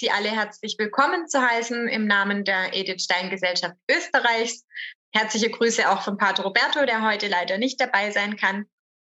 [0.00, 4.64] Sie alle herzlich willkommen zu heißen im Namen der Edith Stein Gesellschaft Österreichs.
[5.12, 8.64] Herzliche Grüße auch von Pater Roberto, der heute leider nicht dabei sein kann.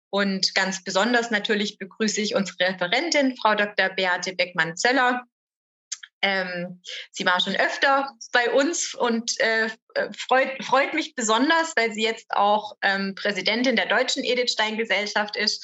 [0.09, 3.91] Und ganz besonders natürlich begrüße ich unsere Referentin, Frau Dr.
[3.91, 5.25] Beate Beckmann-Zöller.
[6.23, 6.81] Ähm,
[7.13, 9.69] sie war schon öfter bei uns und äh,
[10.17, 15.37] freut, freut mich besonders, weil sie jetzt auch ähm, Präsidentin der Deutschen Edith Stein Gesellschaft
[15.37, 15.63] ist.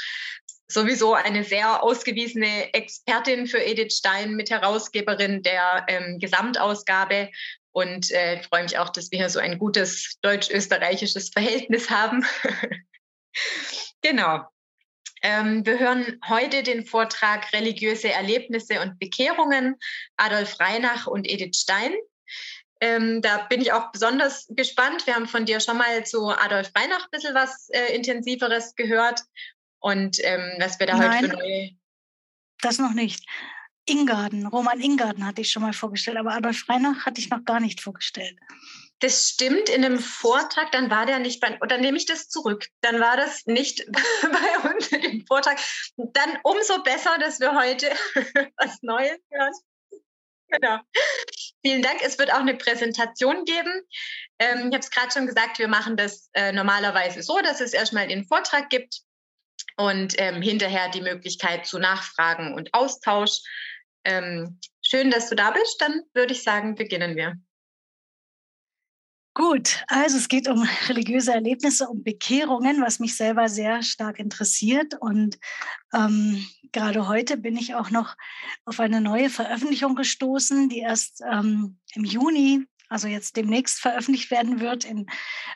[0.68, 7.30] Sowieso eine sehr ausgewiesene Expertin für Edith Stein, mit Herausgeberin der ähm, Gesamtausgabe.
[7.72, 12.24] Und äh, freue mich auch, dass wir hier so ein gutes deutsch-österreichisches Verhältnis haben.
[14.02, 14.46] Genau.
[15.22, 19.76] Ähm, wir hören heute den Vortrag Religiöse Erlebnisse und Bekehrungen,
[20.16, 21.92] Adolf Reinach und Edith Stein.
[22.80, 25.06] Ähm, da bin ich auch besonders gespannt.
[25.06, 29.22] Wir haben von dir schon mal zu Adolf Reinach ein bisschen was äh, Intensiveres gehört
[29.80, 31.70] und ähm, was wir da Nein, heute für neue.
[32.60, 33.24] Das noch nicht.
[33.88, 37.60] Ingarden, Roman Ingarden hatte ich schon mal vorgestellt, aber Adolf Reinach hatte ich noch gar
[37.60, 38.36] nicht vorgestellt.
[39.00, 42.66] Das stimmt in einem Vortrag, dann war der nicht bei, oder nehme ich das zurück,
[42.80, 43.86] dann war das nicht
[44.22, 45.58] bei uns im Vortrag.
[45.96, 47.90] Dann umso besser, dass wir heute
[48.56, 49.52] was Neues hören.
[50.48, 50.78] Genau.
[51.64, 52.00] Vielen Dank.
[52.02, 53.82] Es wird auch eine Präsentation geben.
[54.38, 57.72] Ähm, ich habe es gerade schon gesagt, wir machen das äh, normalerweise so, dass es
[57.72, 59.00] erstmal den Vortrag gibt
[59.76, 63.40] und ähm, hinterher die Möglichkeit zu Nachfragen und Austausch.
[64.04, 65.80] Ähm, schön, dass du da bist.
[65.80, 67.36] Dann würde ich sagen, beginnen wir.
[69.36, 74.94] Gut, also es geht um religiöse Erlebnisse, um Bekehrungen, was mich selber sehr stark interessiert.
[74.98, 75.38] Und
[75.92, 78.16] ähm, gerade heute bin ich auch noch
[78.64, 84.60] auf eine neue Veröffentlichung gestoßen, die erst ähm, im Juni, also jetzt demnächst veröffentlicht werden
[84.60, 85.06] wird, in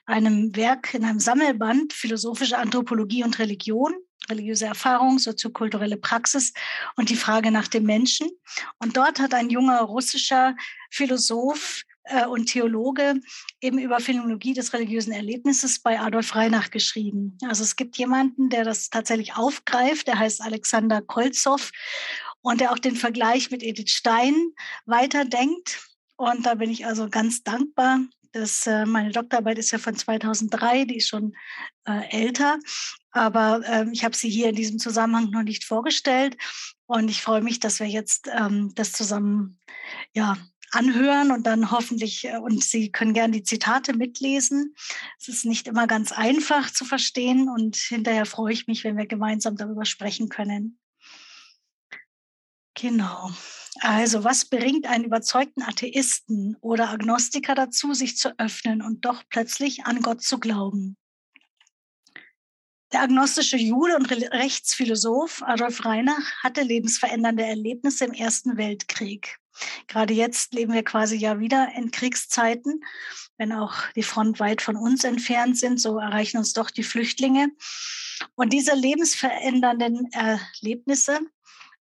[0.07, 3.95] einem Werk, in einem Sammelband Philosophische Anthropologie und Religion
[4.29, 6.53] religiöse Erfahrung, soziokulturelle Praxis
[6.97, 8.31] und die Frage nach dem Menschen.
[8.79, 10.55] Und dort hat ein junger russischer
[10.91, 13.21] Philosoph äh, und Theologe
[13.61, 17.37] eben über Phänomenologie des religiösen Erlebnisses bei Adolf Reinach geschrieben.
[17.47, 21.71] Also es gibt jemanden, der das tatsächlich aufgreift, der heißt Alexander Kolzow
[22.43, 24.35] und der auch den Vergleich mit Edith Stein
[24.87, 25.90] weiterdenkt.
[26.21, 28.01] Und da bin ich also ganz dankbar.
[28.33, 31.35] dass äh, meine Doktorarbeit ist ja von 2003, die ist schon
[31.87, 32.59] äh, älter,
[33.11, 36.37] aber äh, ich habe sie hier in diesem Zusammenhang noch nicht vorgestellt.
[36.87, 39.59] Und ich freue mich, dass wir jetzt ähm, das zusammen
[40.13, 40.37] ja,
[40.73, 44.75] anhören und dann hoffentlich, äh, und Sie können gerne die Zitate mitlesen.
[45.19, 49.07] Es ist nicht immer ganz einfach zu verstehen und hinterher freue ich mich, wenn wir
[49.07, 50.79] gemeinsam darüber sprechen können.
[52.75, 53.31] Genau.
[53.79, 59.85] Also, was bringt einen überzeugten Atheisten oder Agnostiker dazu, sich zu öffnen und doch plötzlich
[59.85, 60.97] an Gott zu glauben?
[62.93, 69.39] Der agnostische Jude und Rechtsphilosoph Adolf Reinach hatte lebensverändernde Erlebnisse im Ersten Weltkrieg.
[69.87, 72.83] Gerade jetzt leben wir quasi ja wieder in Kriegszeiten.
[73.37, 77.51] Wenn auch die Front weit von uns entfernt sind, so erreichen uns doch die Flüchtlinge.
[78.35, 81.21] Und diese lebensverändernden Erlebnisse,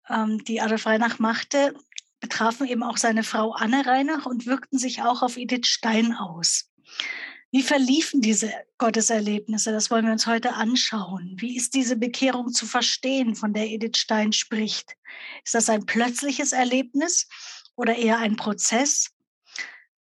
[0.09, 1.73] ähm, die Adolf Reinach machte,
[2.19, 6.71] betrafen eben auch seine Frau Anne Reinach und wirkten sich auch auf Edith Stein aus.
[7.51, 9.71] Wie verliefen diese Gotteserlebnisse?
[9.71, 11.35] Das wollen wir uns heute anschauen.
[11.37, 14.95] Wie ist diese Bekehrung zu verstehen, von der Edith Stein spricht?
[15.45, 17.27] Ist das ein plötzliches Erlebnis
[17.75, 19.11] oder eher ein Prozess?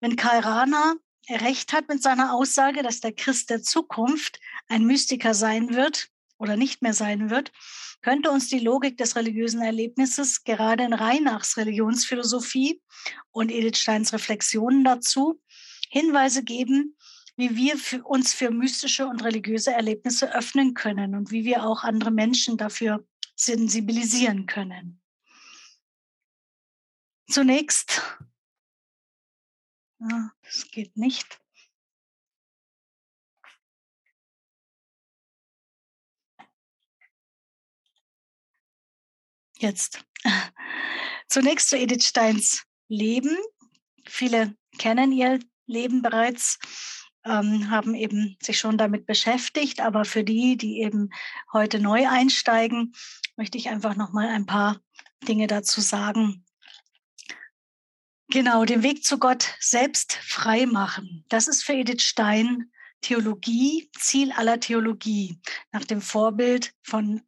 [0.01, 0.95] Wenn Karl Rahner
[1.29, 6.57] recht hat mit seiner Aussage, dass der Christ der Zukunft ein Mystiker sein wird oder
[6.57, 7.51] nicht mehr sein wird,
[8.01, 12.81] könnte uns die Logik des religiösen Erlebnisses gerade in Reinachs Religionsphilosophie
[13.31, 15.41] und Edith Steins Reflexionen dazu
[15.89, 16.95] Hinweise geben,
[17.35, 21.83] wie wir für uns für mystische und religiöse Erlebnisse öffnen können und wie wir auch
[21.83, 23.05] andere Menschen dafür
[23.35, 25.01] sensibilisieren können.
[27.29, 28.01] Zunächst,
[29.99, 31.39] ja, das geht nicht.
[39.59, 40.03] Jetzt.
[41.27, 43.37] Zunächst zu Edith Steins Leben.
[44.07, 46.57] Viele kennen ihr Leben bereits,
[47.25, 49.81] ähm, haben eben sich schon damit beschäftigt.
[49.81, 51.09] Aber für die, die eben
[51.53, 52.93] heute neu einsteigen,
[53.35, 54.79] möchte ich einfach noch mal ein paar
[55.27, 56.45] Dinge dazu sagen,
[58.31, 61.25] Genau, den Weg zu Gott selbst frei machen.
[61.29, 62.71] Das ist für Edith Stein
[63.01, 65.39] Theologie, Ziel aller Theologie,
[65.71, 67.21] nach dem Vorbild von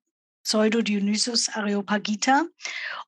[0.43, 2.45] Pseudo-Dionysius Areopagita.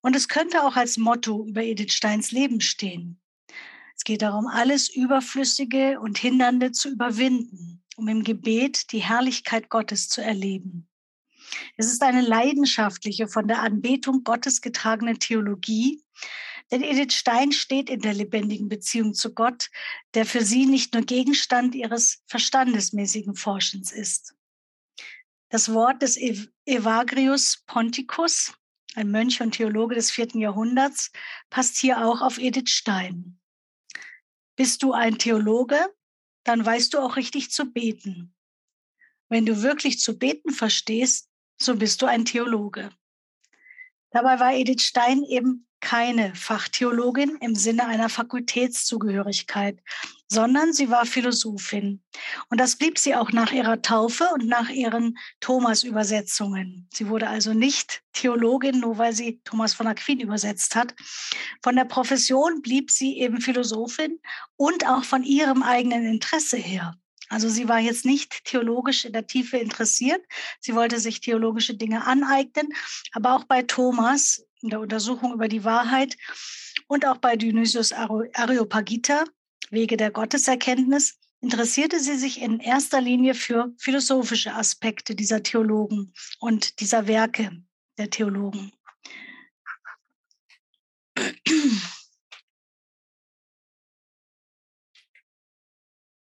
[0.02, 3.20] Und es könnte auch als Motto über Edith Steins Leben stehen.
[3.96, 10.10] Es geht darum, alles Überflüssige und Hindernde zu überwinden, um im Gebet die Herrlichkeit Gottes
[10.10, 10.88] zu erleben.
[11.78, 16.04] Es ist eine leidenschaftliche, von der Anbetung Gottes getragene Theologie,
[16.72, 19.70] Denn Edith Stein steht in der lebendigen Beziehung zu Gott,
[20.14, 24.34] der für sie nicht nur Gegenstand ihres verstandesmäßigen Forschens ist.
[25.54, 26.18] Das Wort des
[26.66, 28.56] Evagrius Ponticus,
[28.96, 31.12] ein Mönch und Theologe des vierten Jahrhunderts,
[31.52, 33.40] passt hier auch auf Edith Stein.
[34.56, 35.78] Bist du ein Theologe,
[36.44, 38.34] dann weißt du auch richtig zu beten.
[39.30, 41.30] Wenn du wirklich zu beten verstehst,
[41.62, 42.90] so bist du ein Theologe.
[44.14, 49.80] Dabei war Edith Stein eben keine Fachtheologin im Sinne einer Fakultätszugehörigkeit,
[50.30, 52.02] sondern sie war Philosophin.
[52.50, 56.88] Und das blieb sie auch nach ihrer Taufe und nach ihren Thomas-Übersetzungen.
[56.94, 60.96] Sie wurde also nicht Theologin, nur weil sie Thomas von Aquin übersetzt hat.
[61.62, 64.20] Von der Profession blieb sie eben Philosophin
[64.56, 66.96] und auch von ihrem eigenen Interesse her.
[67.34, 70.22] Also sie war jetzt nicht theologisch in der Tiefe interessiert.
[70.60, 72.70] Sie wollte sich theologische Dinge aneignen.
[73.12, 76.16] Aber auch bei Thomas in der Untersuchung über die Wahrheit
[76.88, 79.24] und auch bei Dionysius Areopagita,
[79.72, 86.80] Wege der Gotteserkenntnis, interessierte sie sich in erster Linie für philosophische Aspekte dieser Theologen und
[86.80, 87.64] dieser Werke
[87.98, 88.72] der Theologen.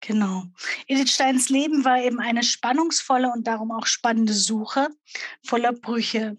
[0.06, 0.44] Genau.
[0.86, 4.88] Edith Steins Leben war eben eine spannungsvolle und darum auch spannende Suche
[5.42, 6.36] voller Brüche.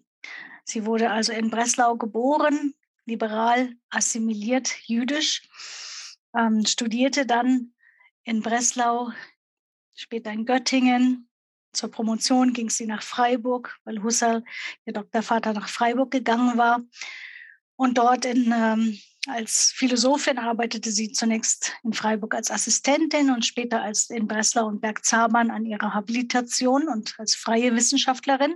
[0.63, 5.43] Sie wurde also in Breslau geboren, liberal assimiliert jüdisch,
[6.33, 7.73] ähm, studierte dann
[8.23, 9.11] in Breslau,
[9.93, 11.29] später in Göttingen.
[11.73, 14.45] Zur Promotion ging sie nach Freiburg, weil Husserl,
[14.85, 16.81] ihr Doktorvater, nach Freiburg gegangen war.
[17.75, 23.81] Und dort in, ähm, als Philosophin arbeitete sie zunächst in Freiburg als Assistentin und später
[23.81, 28.55] als in Breslau und Bergzabern an ihrer Habilitation und als freie Wissenschaftlerin.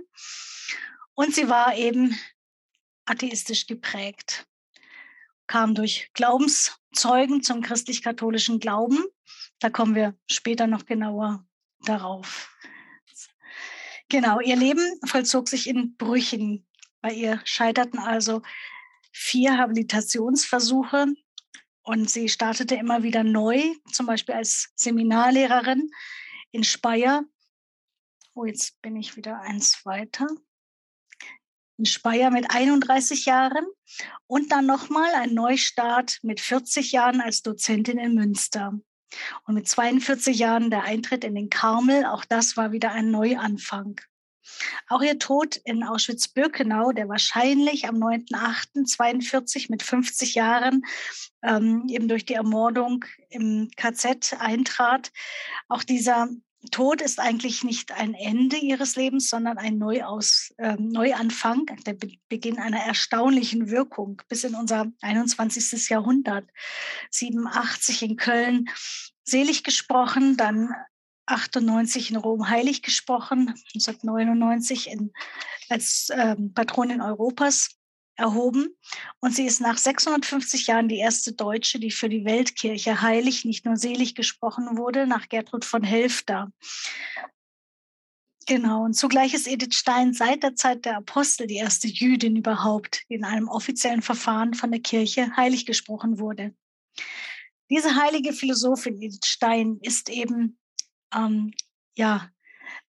[1.14, 2.18] Und sie war eben
[3.04, 4.46] atheistisch geprägt,
[5.46, 9.04] kam durch Glaubenszeugen zum christlich-katholischen Glauben.
[9.58, 11.44] Da kommen wir später noch genauer
[11.84, 12.56] darauf.
[14.08, 16.66] Genau, ihr Leben vollzog sich in Brüchen.
[17.00, 18.42] Bei ihr scheiterten also
[19.12, 21.06] vier Habilitationsversuche
[21.82, 23.62] und sie startete immer wieder neu,
[23.92, 25.90] zum Beispiel als Seminarlehrerin
[26.50, 27.24] in Speyer.
[28.34, 30.26] Oh, jetzt bin ich wieder eins weiter
[31.82, 33.66] in Speyer mit 31 Jahren
[34.28, 38.78] und dann nochmal ein Neustart mit 40 Jahren als Dozentin in Münster.
[39.44, 44.00] Und mit 42 Jahren der Eintritt in den Karmel, auch das war wieder ein Neuanfang.
[44.88, 50.84] Auch ihr Tod in Auschwitz-Birkenau, der wahrscheinlich am 9.8.42 mit 50 Jahren
[51.42, 55.12] ähm, eben durch die Ermordung im KZ eintrat,
[55.68, 56.28] auch dieser
[56.70, 62.12] Tod ist eigentlich nicht ein Ende ihres Lebens, sondern ein Neuaus, äh, Neuanfang, der Be
[62.28, 65.88] Beginn einer erstaunlichen Wirkung bis in unser 21.
[65.90, 66.48] Jahrhundert.
[67.10, 68.70] 87 in Köln
[69.24, 70.72] selig gesprochen, dann
[71.32, 75.12] 98 in Rom heilig gesprochen, 1999 in,
[75.68, 77.70] als äh, Patronin Europas
[78.16, 78.76] erhoben.
[79.20, 83.64] Und sie ist nach 650 Jahren die erste Deutsche, die für die Weltkirche heilig, nicht
[83.64, 86.52] nur selig gesprochen wurde, nach Gertrud von Helfter.
[88.46, 93.02] Genau, und zugleich ist Edith Stein seit der Zeit der Apostel die erste Jüdin überhaupt,
[93.08, 96.54] die in einem offiziellen Verfahren von der Kirche heilig gesprochen wurde.
[97.70, 100.58] Diese heilige Philosophin Edith Stein ist eben
[101.14, 101.52] ähm,
[101.94, 102.30] ja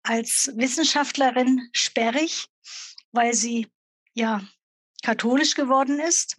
[0.03, 2.49] als Wissenschaftlerin sperrig,
[3.13, 3.69] weil sie
[4.15, 4.47] ja
[5.03, 6.37] katholisch geworden ist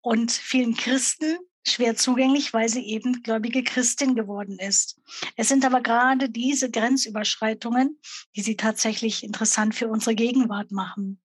[0.00, 4.98] und vielen Christen schwer zugänglich, weil sie eben gläubige Christin geworden ist.
[5.36, 7.98] Es sind aber gerade diese Grenzüberschreitungen,
[8.34, 11.20] die sie tatsächlich interessant für unsere Gegenwart machen.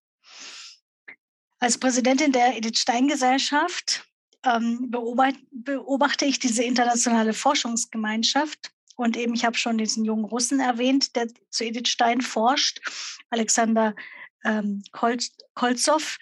[1.60, 4.06] Als Präsidentin der Edith Stein Gesellschaft
[4.44, 10.60] ähm, beobachte, beobachte ich diese internationale Forschungsgemeinschaft und eben, ich habe schon diesen jungen Russen
[10.60, 12.80] erwähnt, der zu Edith Stein forscht,
[13.30, 13.96] Alexander
[14.44, 14.84] ähm,
[15.54, 16.18] Kolzow.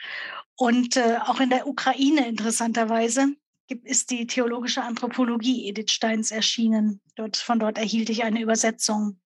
[0.55, 3.35] Und äh, auch in der Ukraine interessanterweise
[3.83, 7.01] ist die theologische Anthropologie Edith Steins erschienen.
[7.15, 9.19] Dort, von dort erhielt ich eine Übersetzung.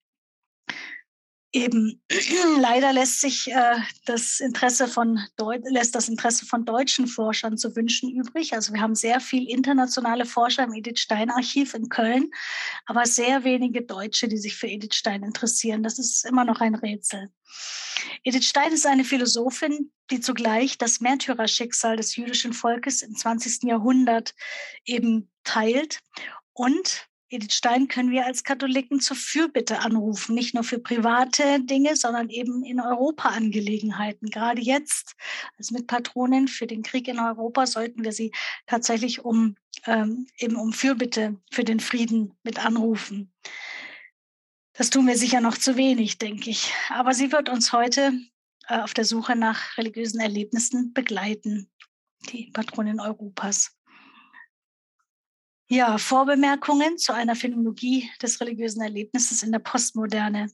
[1.54, 2.02] Eben
[2.60, 7.76] leider lässt sich äh, das Interesse von Deu lässt das Interesse von deutschen Forschern zu
[7.76, 8.54] wünschen übrig.
[8.54, 12.32] Also wir haben sehr viel internationale Forscher im Edith Stein Archiv in Köln,
[12.86, 15.84] aber sehr wenige Deutsche, die sich für Edith Stein interessieren.
[15.84, 17.30] Das ist immer noch ein Rätsel.
[18.24, 23.64] Edith Stein ist eine Philosophin, die zugleich das Märtyrerschicksal des jüdischen Volkes im 20.
[23.64, 24.36] Jahrhundert
[24.86, 26.02] eben teilt
[26.54, 31.98] und Edith Stein können wir als Katholiken zur Fürbitte anrufen, nicht nur für private Dinge,
[31.98, 34.30] sondern eben in Europa-Angelegenheiten.
[34.30, 35.16] Gerade jetzt
[35.58, 38.32] als Mitpatronin für den Krieg in Europa sollten wir sie
[38.66, 39.56] tatsächlich um
[39.86, 43.34] ähm, eben um Fürbitte für den Frieden mit anrufen.
[44.74, 46.72] Das tun wir sicher noch zu wenig, denke ich.
[46.90, 48.14] Aber sie wird uns heute
[48.68, 51.70] äh, auf der Suche nach religiösen Erlebnissen begleiten,
[52.32, 53.77] die Patronin Europas.
[55.70, 60.50] Ja, Vorbemerkungen zu einer Phänomenologie des religiösen Erlebnisses in der Postmoderne.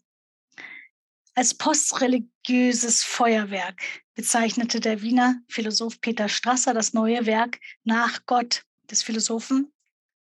[1.36, 3.79] Als postreligiöses Feuerwerk
[4.15, 9.72] bezeichnete der Wiener Philosoph Peter Strasser das neue Werk nach Gott des Philosophen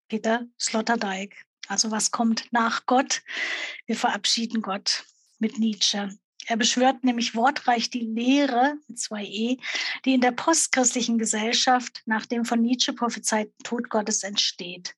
[0.08, 1.36] Peter Sloterdijk.
[1.68, 3.22] Also was kommt nach Gott?
[3.86, 5.06] Wir verabschieden Gott
[5.38, 6.18] mit Nietzsche.
[6.48, 9.58] Er beschwört nämlich wortreich die Lehre mit zwei E,
[10.06, 14.96] die in der postchristlichen Gesellschaft nach dem von Nietzsche prophezeiten Tod Gottes entsteht.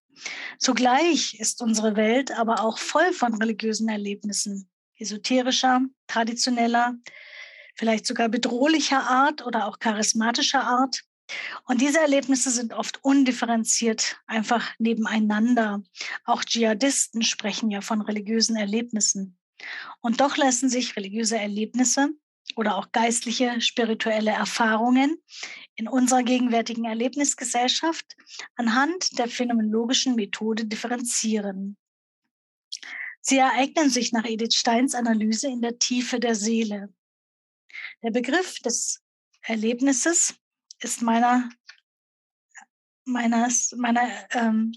[0.60, 6.96] Zugleich ist unsere Welt aber auch voll von religiösen Erlebnissen, esoterischer, traditioneller,
[7.76, 11.02] vielleicht sogar bedrohlicher Art oder auch charismatischer Art.
[11.66, 15.84] Und diese Erlebnisse sind oft undifferenziert, einfach nebeneinander.
[16.24, 19.38] Auch Dschihadisten sprechen ja von religiösen Erlebnissen.
[20.02, 22.10] Und doch lassen sich religiöse Erlebnisse
[22.56, 25.18] oder auch geistliche, spirituelle Erfahrungen
[25.76, 28.16] in unserer gegenwärtigen Erlebnisgesellschaft
[28.56, 31.78] anhand der phänomenologischen Methode differenzieren.
[33.22, 36.94] Sie ereignen sich nach Edith Steins Analyse in der Tiefe der Seele.
[38.04, 39.02] Der Begriff des
[39.42, 40.36] Erlebnisses
[40.80, 41.50] ist meiner,
[43.06, 44.74] meiner, meiner ähm,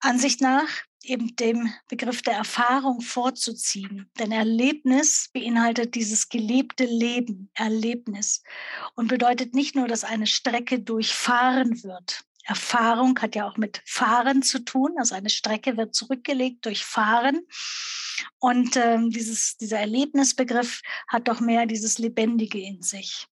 [0.00, 0.68] Ansicht nach
[1.04, 4.10] eben dem Begriff der Erfahrung vorzuziehen.
[4.18, 8.42] Denn Erlebnis beinhaltet dieses gelebte Leben, Erlebnis
[8.94, 12.24] und bedeutet nicht nur, dass eine Strecke durchfahren wird.
[12.44, 14.94] Erfahrung hat ja auch mit Fahren zu tun.
[14.98, 17.40] Also eine Strecke wird zurückgelegt durch Fahren.
[18.38, 23.26] Und ähm, dieses, dieser Erlebnisbegriff hat doch mehr dieses Lebendige in sich.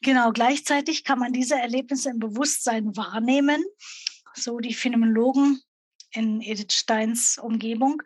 [0.00, 3.64] Genau, gleichzeitig kann man diese Erlebnisse im Bewusstsein wahrnehmen
[4.34, 5.60] so die Phänomenologen
[6.12, 8.02] in Edith Steins Umgebung,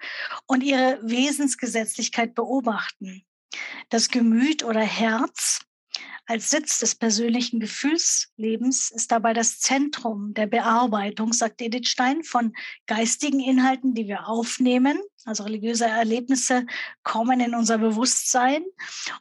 [0.47, 3.25] und ihre Wesensgesetzlichkeit beobachten.
[3.91, 5.61] Das Gemüt oder Herz
[6.27, 12.53] als Sitz des persönlichen Gefühlslebens ist dabei das Zentrum der Bearbeitung, sagt Edith Stein, von
[12.87, 15.01] geistigen Inhalten, die wir aufnehmen.
[15.25, 16.67] Also religiöse Erlebnisse
[17.03, 18.63] kommen in unser Bewusstsein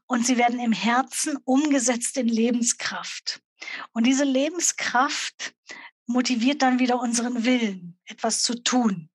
[0.05, 3.41] und sie werden im Herzen umgesetzt in Lebenskraft.
[3.93, 5.55] Und diese Lebenskraft
[6.07, 9.09] motiviert dann wieder unseren Willen, etwas zu tun.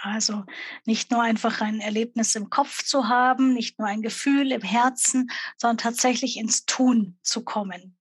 [0.00, 0.44] Also
[0.84, 5.30] nicht nur einfach ein Erlebnis im Kopf zu haben, nicht nur ein Gefühl im Herzen,
[5.56, 7.96] sondern tatsächlich ins Tun zu kommen.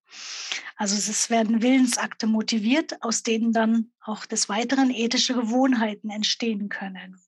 [0.76, 7.20] Also es werden Willensakte motiviert, aus denen dann auch des Weiteren ethische Gewohnheiten entstehen können.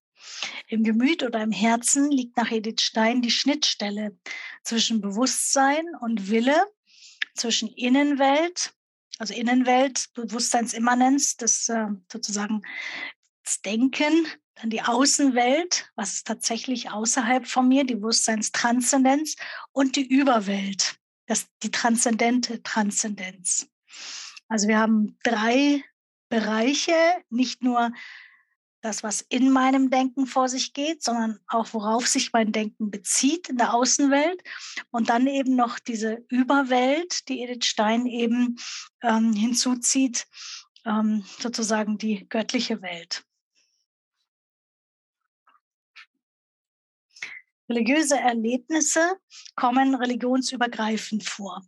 [0.68, 4.18] Im Gemüt oder im Herzen liegt nach Edith Stein die Schnittstelle
[4.64, 6.64] zwischen Bewusstsein und Wille,
[7.34, 8.74] zwischen Innenwelt
[9.20, 12.64] also Innenwelt, Bewusstseinsimmanenz, das äh, sozusagen
[13.44, 19.36] das Denken, dann die Außenwelt, was ist tatsächlich außerhalb von mir, die Bewusstseinstranszendenz
[19.72, 20.96] und die Überwelt,
[21.28, 23.68] das, die transzendente Transzendenz.
[24.48, 25.84] Also wir haben drei
[26.30, 26.94] Bereiche,
[27.30, 27.92] nicht nur
[28.82, 33.50] das, was in meinem Denken vor sich geht, sondern auch worauf sich mein Denken bezieht
[33.50, 34.42] in der Außenwelt.
[34.90, 38.58] Und dann eben noch diese Überwelt, die Edith Stein eben
[39.02, 40.28] ähm, hinzuzieht,
[40.86, 43.26] ähm, sozusagen die göttliche Welt.
[47.70, 49.20] Religiöse Erlebnisse
[49.56, 51.62] kommen religionsübergreifend vor.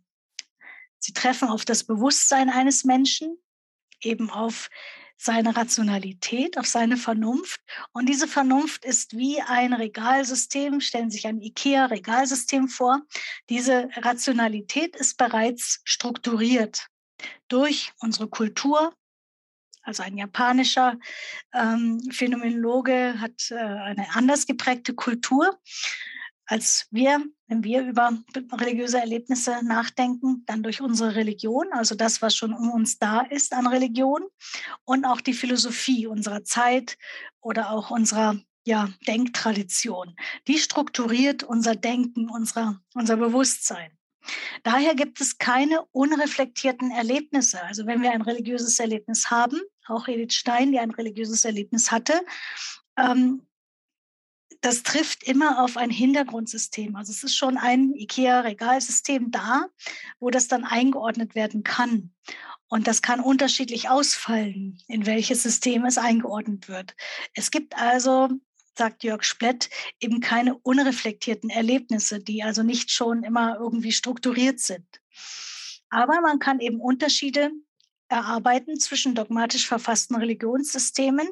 [0.98, 3.36] Sie treffen auf das Bewusstsein eines Menschen,
[4.00, 4.68] eben auf
[5.16, 7.60] seine Rationalität, auf seine Vernunft.
[7.92, 10.80] Und diese Vernunft ist wie ein Regalsystem.
[10.80, 13.02] Stellen Sie sich ein IKEA-Regalsystem vor.
[13.48, 16.88] Diese Rationalität ist bereits strukturiert
[17.48, 18.94] durch unsere Kultur.
[19.82, 20.96] Also ein japanischer
[21.52, 25.58] ähm, Phänomenologe hat äh, eine anders geprägte Kultur
[26.52, 28.12] als wir, wenn wir über
[28.52, 33.54] religiöse Erlebnisse nachdenken, dann durch unsere Religion, also das, was schon um uns da ist
[33.54, 34.20] an Religion
[34.84, 36.98] und auch die Philosophie unserer Zeit
[37.40, 40.14] oder auch unserer ja, Denktradition.
[40.46, 43.90] Die strukturiert unser Denken, unser, unser Bewusstsein.
[44.62, 47.62] Daher gibt es keine unreflektierten Erlebnisse.
[47.64, 52.20] Also wenn wir ein religiöses Erlebnis haben, auch Edith Stein, die ein religiöses Erlebnis hatte,
[52.98, 53.40] ähm,
[54.62, 56.96] das trifft immer auf ein Hintergrundsystem.
[56.96, 59.66] Also es ist schon ein IKEA-Regalsystem da,
[60.20, 62.12] wo das dann eingeordnet werden kann.
[62.68, 66.94] Und das kann unterschiedlich ausfallen, in welches System es eingeordnet wird.
[67.34, 68.28] Es gibt also,
[68.78, 69.68] sagt Jörg Splett,
[70.00, 74.86] eben keine unreflektierten Erlebnisse, die also nicht schon immer irgendwie strukturiert sind.
[75.90, 77.50] Aber man kann eben Unterschiede
[78.12, 81.28] erarbeiten zwischen dogmatisch verfassten Religionssystemen.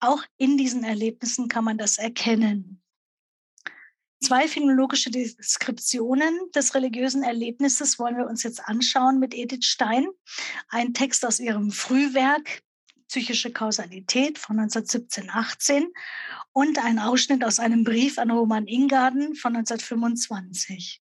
[0.00, 2.82] Auch in diesen Erlebnissen kann man das erkennen.
[4.22, 10.06] Zwei phänomenologische Deskriptionen des religiösen Erlebnisses wollen wir uns jetzt anschauen mit Edith Stein.
[10.68, 12.62] Ein Text aus ihrem Frühwerk
[13.08, 15.84] Psychische Kausalität von 1917-18
[16.52, 21.02] und ein Ausschnitt aus einem Brief an Roman Ingarden von 1925.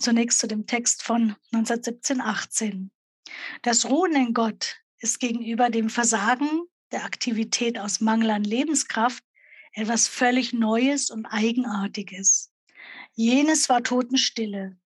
[0.00, 2.88] Zunächst zu dem Text von 1917-18.
[3.62, 6.48] Das Ruhen in Gott ist gegenüber dem Versagen
[6.92, 9.22] der Aktivität aus Mangel an Lebenskraft
[9.72, 12.50] etwas völlig Neues und Eigenartiges.
[13.14, 14.76] Jenes war Totenstille.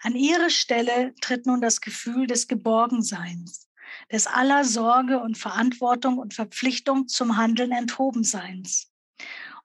[0.00, 3.68] An ihre Stelle tritt nun das Gefühl des Geborgenseins,
[4.10, 8.92] des aller Sorge und Verantwortung und Verpflichtung zum Handeln enthobenseins.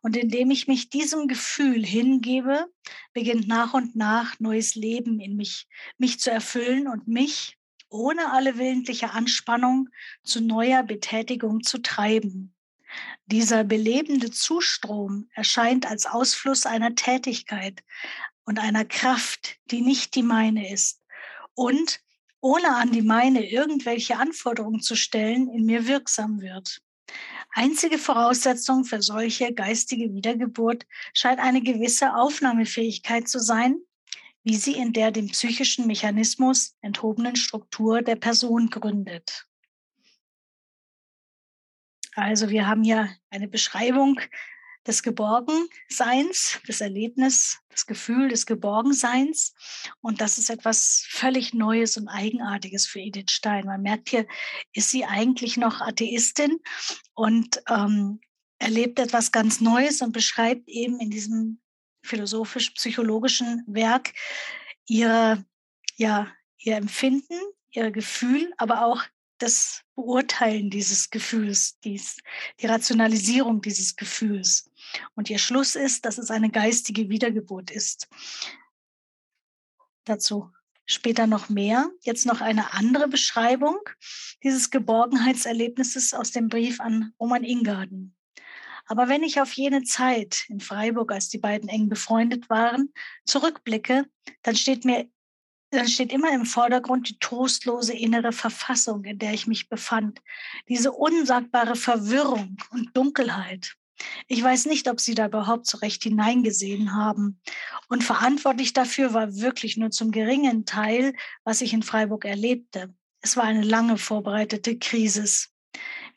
[0.01, 2.67] Und indem ich mich diesem Gefühl hingebe,
[3.13, 5.67] beginnt nach und nach neues Leben in mich,
[5.97, 7.58] mich zu erfüllen und mich,
[7.89, 9.89] ohne alle willentliche Anspannung
[10.23, 12.53] zu neuer Betätigung zu treiben.
[13.25, 17.83] Dieser belebende Zustrom erscheint als Ausfluss einer Tätigkeit
[18.45, 21.01] und einer Kraft, die nicht die meine ist
[21.53, 22.01] und
[22.41, 26.81] ohne an die meine irgendwelche Anforderungen zu stellen, in mir wirksam wird.
[27.51, 33.81] Einzige Voraussetzung für solche geistige Wiedergeburt scheint eine gewisse Aufnahmefähigkeit zu sein,
[34.43, 39.45] wie sie in der dem psychischen Mechanismus enthobenen Struktur der Person gründet.
[42.15, 44.19] Also wir haben hier eine Beschreibung
[44.87, 49.53] des Geborgenseins, des Erlebnis, das Gefühl des Geborgenseins.
[50.01, 53.65] Und das ist etwas völlig Neues und Eigenartiges für Edith Stein.
[53.65, 54.25] Man merkt hier,
[54.73, 56.59] ist sie eigentlich noch Atheistin
[57.13, 58.19] und ähm,
[58.57, 61.61] erlebt etwas ganz Neues und beschreibt eben in diesem
[62.03, 64.13] philosophisch-psychologischen Werk
[64.85, 65.45] ihre,
[65.95, 67.39] ja, ihr Empfinden,
[67.71, 69.03] ihr Gefühl, aber auch
[69.37, 72.17] das Beurteilen dieses Gefühls, dies,
[72.59, 74.69] die Rationalisierung dieses Gefühls.
[75.15, 78.07] Und ihr Schluss ist, dass es eine geistige Wiedergeburt ist.
[80.03, 80.51] Dazu
[80.85, 81.89] später noch mehr.
[82.01, 83.77] Jetzt noch eine andere Beschreibung
[84.43, 88.15] dieses Geborgenheitserlebnisses aus dem Brief an Roman Ingarden.
[88.89, 92.91] Aber wenn ich auf jene Zeit in Freiburg, als die beiden eng befreundet waren,
[93.23, 94.07] zurückblicke,
[94.41, 95.07] dann steht mir
[95.71, 100.19] dann steht immer im Vordergrund die trostlose innere Verfassung, in der ich mich befand.
[100.67, 103.75] Diese unsagbare Verwirrung und Dunkelheit.
[104.27, 107.39] Ich weiß nicht, ob Sie da überhaupt so recht hineingesehen haben.
[107.87, 112.91] Und verantwortlich dafür war wirklich nur zum geringen Teil, was ich in Freiburg erlebte.
[113.21, 115.49] Es war eine lange vorbereitete Krise.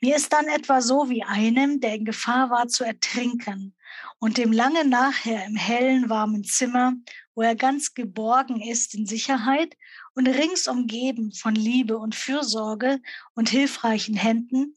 [0.03, 3.73] Mir ist dann etwa so wie einem, der in Gefahr war zu ertrinken
[4.19, 6.95] und dem lange nachher im hellen, warmen Zimmer,
[7.35, 9.77] wo er ganz geborgen ist in Sicherheit
[10.13, 12.99] und rings umgeben von Liebe und Fürsorge
[13.33, 14.75] und hilfreichen Händen,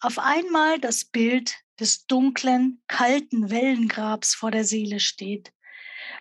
[0.00, 5.52] auf einmal das Bild des dunklen, kalten Wellengrabs vor der Seele steht.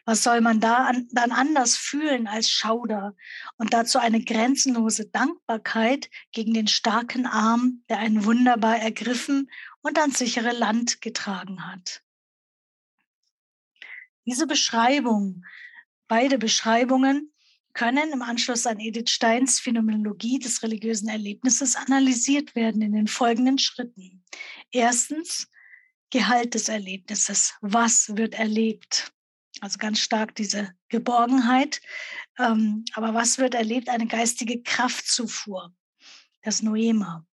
[0.05, 3.15] Was soll man da an, dann anders fühlen als Schauder
[3.57, 9.49] und dazu eine grenzenlose Dankbarkeit gegen den starken Arm, der einen wunderbar ergriffen
[9.81, 12.03] und ans sichere Land getragen hat?
[14.25, 15.43] Diese Beschreibung,
[16.07, 17.33] beide Beschreibungen,
[17.73, 23.57] können im Anschluss an Edith Steins Phänomenologie des religiösen Erlebnisses analysiert werden in den folgenden
[23.57, 24.23] Schritten.
[24.71, 25.47] Erstens,
[26.13, 27.55] Gehalt des Erlebnisses.
[27.61, 29.11] Was wird erlebt?
[29.63, 31.79] Also ganz stark diese Geborgenheit.
[32.37, 33.87] Ähm, aber was wird erlebt?
[33.87, 35.73] Eine geistige Kraftzufuhr,
[36.41, 37.25] das Noema.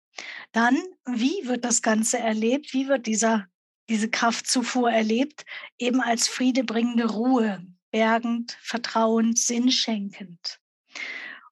[0.53, 2.75] Dann, wie wird das Ganze erlebt?
[2.75, 3.47] Wie wird dieser,
[3.89, 5.47] diese Kraftzufuhr erlebt?
[5.79, 10.61] Eben als friedebringende Ruhe, bergend, vertrauend, sinnschenkend.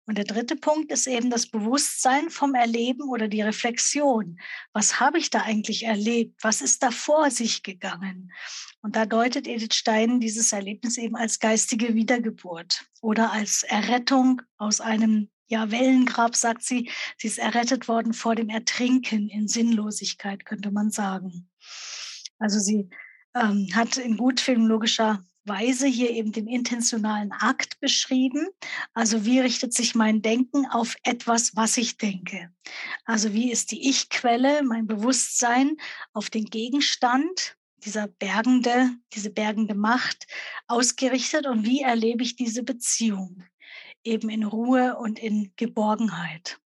[0.07, 4.39] Und der dritte Punkt ist eben das Bewusstsein vom Erleben oder die Reflexion.
[4.71, 6.43] Was habe ich da eigentlich erlebt?
[6.43, 8.31] Was ist da vor sich gegangen?
[8.81, 14.79] Und da deutet Edith Stein dieses Erlebnis eben als geistige Wiedergeburt oder als Errettung aus
[14.79, 16.89] einem ja, Wellengrab, sagt sie.
[17.17, 21.49] Sie ist errettet worden vor dem Ertrinken in Sinnlosigkeit, könnte man sagen.
[22.39, 22.89] Also sie
[23.35, 28.47] ähm, hat in gut filmologischer Weise hier eben den intentionalen Akt beschrieben.
[28.93, 32.51] Also wie richtet sich mein Denken auf etwas, was ich denke?
[33.05, 35.77] Also wie ist die Ich-Quelle, mein Bewusstsein
[36.13, 40.25] auf den Gegenstand, dieser bergende, diese bergende Macht
[40.67, 43.43] ausgerichtet und wie erlebe ich diese Beziehung?
[44.03, 46.59] Eben in Ruhe und in Geborgenheit.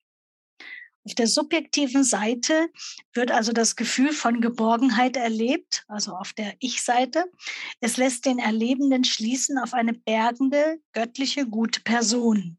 [1.08, 2.70] Auf der subjektiven Seite
[3.14, 7.32] wird also das Gefühl von Geborgenheit erlebt, also auf der Ich-Seite.
[7.80, 12.58] Es lässt den Erlebenden schließen auf eine bergende, göttliche, gute Person.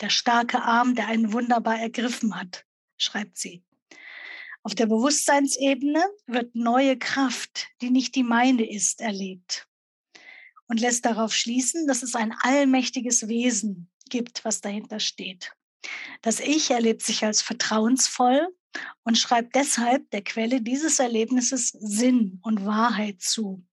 [0.00, 2.64] Der starke Arm, der einen wunderbar ergriffen hat,
[2.96, 3.62] schreibt sie.
[4.64, 9.68] Auf der Bewusstseinsebene wird neue Kraft, die nicht die meine ist, erlebt
[10.66, 15.54] und lässt darauf schließen, dass es ein allmächtiges Wesen gibt, was dahinter steht.
[16.22, 18.48] Das Ich erlebt sich als vertrauensvoll
[19.02, 23.64] und schreibt deshalb der Quelle dieses Erlebnisses Sinn und Wahrheit zu.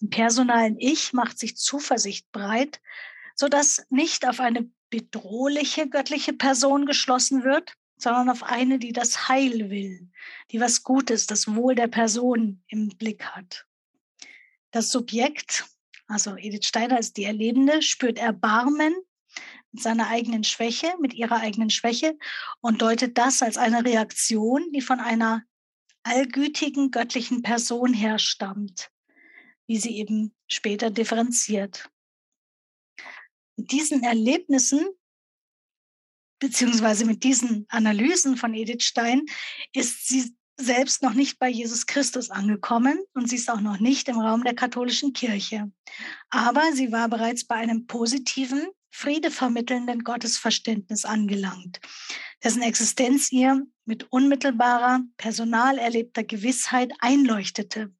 [0.00, 2.80] Im personalen Ich macht sich Zuversicht breit,
[3.34, 9.70] sodass nicht auf eine bedrohliche göttliche Person geschlossen wird, sondern auf eine, die das Heil
[9.70, 10.10] will,
[10.50, 13.66] die was Gutes, das Wohl der Person im Blick hat.
[14.70, 15.64] Das Subjekt,
[16.06, 18.94] also Edith Steiner als die Erlebende, spürt Erbarmen
[19.80, 22.18] seiner eigenen Schwäche, mit ihrer eigenen Schwäche
[22.60, 25.42] und deutet das als eine Reaktion, die von einer
[26.02, 28.90] allgütigen göttlichen Person herstammt,
[29.66, 31.90] wie sie eben später differenziert.
[33.56, 34.86] Mit diesen Erlebnissen
[36.38, 39.22] beziehungsweise mit diesen Analysen von Edith Stein
[39.72, 44.08] ist sie selbst noch nicht bei Jesus Christus angekommen und sie ist auch noch nicht
[44.08, 45.70] im Raum der katholischen Kirche.
[46.30, 51.80] Aber sie war bereits bei einem positiven, friedevermittelnden Gottesverständnis angelangt,
[52.42, 57.92] dessen Existenz ihr mit unmittelbarer, personal erlebter Gewissheit einleuchtete.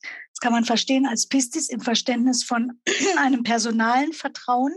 [0.00, 2.80] Das kann man verstehen als Pistis im Verständnis von
[3.18, 4.72] einem personalen Vertrauen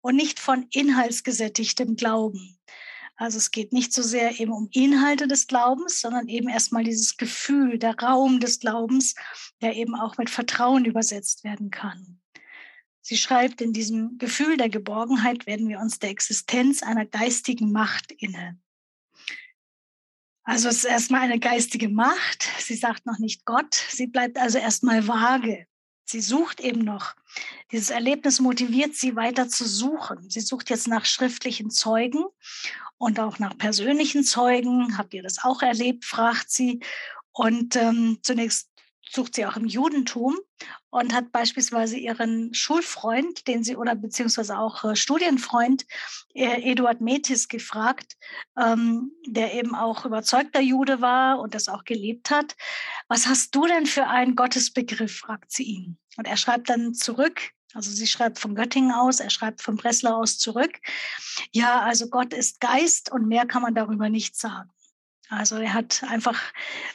[0.00, 2.58] und nicht von inhaltsgesättigtem Glauben.
[3.14, 7.16] Also es geht nicht so sehr eben um Inhalte des Glaubens, sondern eben erstmal dieses
[7.16, 9.14] Gefühl, der Raum des Glaubens,
[9.62, 12.20] der eben auch mit Vertrauen übersetzt werden kann.
[13.06, 18.12] Sie schreibt, in diesem Gefühl der Geborgenheit werden wir uns der Existenz einer geistigen Macht
[18.12, 18.58] inne.
[20.42, 22.48] Also es ist erstmal eine geistige Macht.
[22.60, 23.74] Sie sagt noch nicht Gott.
[23.74, 25.66] Sie bleibt also erstmal vage.
[26.06, 27.14] Sie sucht eben noch.
[27.72, 30.30] Dieses Erlebnis motiviert sie weiter zu suchen.
[30.30, 32.24] Sie sucht jetzt nach schriftlichen Zeugen
[32.96, 34.96] und auch nach persönlichen Zeugen.
[34.96, 36.06] Habt ihr das auch erlebt?
[36.06, 36.80] fragt sie.
[37.32, 38.70] Und ähm, zunächst
[39.10, 40.38] sucht sie auch im Judentum
[40.94, 45.86] und hat beispielsweise ihren Schulfreund, den sie oder beziehungsweise auch äh, Studienfreund
[46.34, 48.16] äh, Eduard Metis gefragt,
[48.56, 52.54] ähm, der eben auch überzeugter Jude war und das auch gelebt hat.
[53.08, 55.16] Was hast du denn für einen Gottesbegriff?
[55.16, 55.98] fragt sie ihn.
[56.16, 57.40] Und er schreibt dann zurück,
[57.72, 60.78] also sie schreibt von Göttingen aus, er schreibt von Breslau aus zurück.
[61.50, 64.70] Ja, also Gott ist Geist und mehr kann man darüber nicht sagen.
[65.30, 66.40] Also er hat einfach,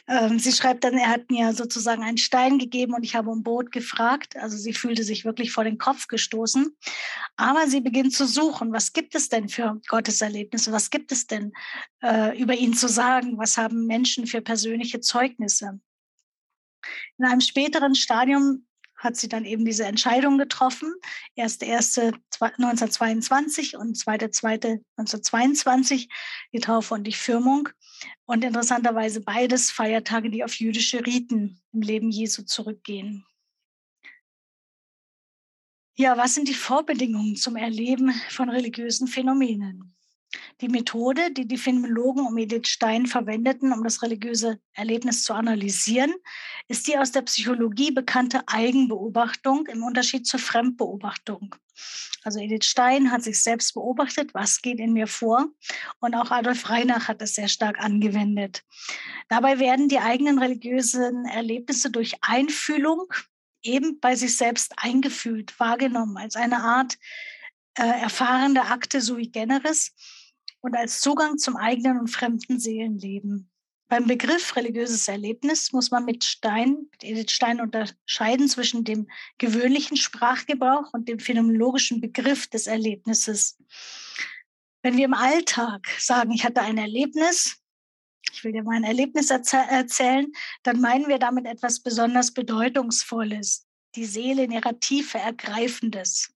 [0.06, 3.42] ähm, sie schreibt dann, er hat mir sozusagen einen Stein gegeben und ich habe um
[3.42, 4.36] Boot gefragt.
[4.36, 6.76] Also sie fühlte sich wirklich vor den Kopf gestoßen.
[7.36, 10.70] Aber sie beginnt zu suchen, was gibt es denn für Gotteserlebnisse?
[10.70, 11.52] Was gibt es denn
[12.02, 13.36] äh, über ihn zu sagen?
[13.36, 15.80] Was haben Menschen für persönliche Zeugnisse?
[17.18, 18.64] In einem späteren Stadium
[19.00, 20.92] hat sie dann eben diese Entscheidung getroffen.
[21.34, 26.08] Erste, erste 1922 und zweite, zweite 1922
[26.52, 27.70] die Taufe und die Firmung.
[28.24, 33.24] Und interessanterweise beides Feiertage, die auf jüdische Riten im Leben Jesu zurückgehen.
[35.96, 39.94] Ja, was sind die Vorbedingungen zum Erleben von religiösen Phänomenen?
[40.60, 46.14] Die Methode, die die Phänomenologen um Edith Stein verwendeten, um das religiöse Erlebnis zu analysieren,
[46.68, 51.54] ist die aus der Psychologie bekannte Eigenbeobachtung im Unterschied zur Fremdbeobachtung.
[52.22, 55.48] Also Edith Stein hat sich selbst beobachtet, was geht in mir vor.
[56.00, 58.62] Und auch Adolf Reinach hat das sehr stark angewendet.
[59.28, 63.12] Dabei werden die eigenen religiösen Erlebnisse durch Einfühlung
[63.62, 66.96] eben bei sich selbst eingefühlt, wahrgenommen, als eine Art
[67.74, 69.92] äh, erfahrene Akte sui generis
[70.60, 73.49] und als Zugang zum eigenen und fremden Seelenleben.
[73.90, 79.96] Beim Begriff religiöses Erlebnis muss man mit Stein, mit Edith Stein unterscheiden zwischen dem gewöhnlichen
[79.96, 83.58] Sprachgebrauch und dem phänomenologischen Begriff des Erlebnisses.
[84.82, 87.60] Wenn wir im Alltag sagen, ich hatte ein Erlebnis,
[88.32, 94.44] ich will dir mein Erlebnis erzählen, dann meinen wir damit etwas besonders Bedeutungsvolles, die Seele
[94.44, 96.32] in ihrer Tiefe ergreifendes.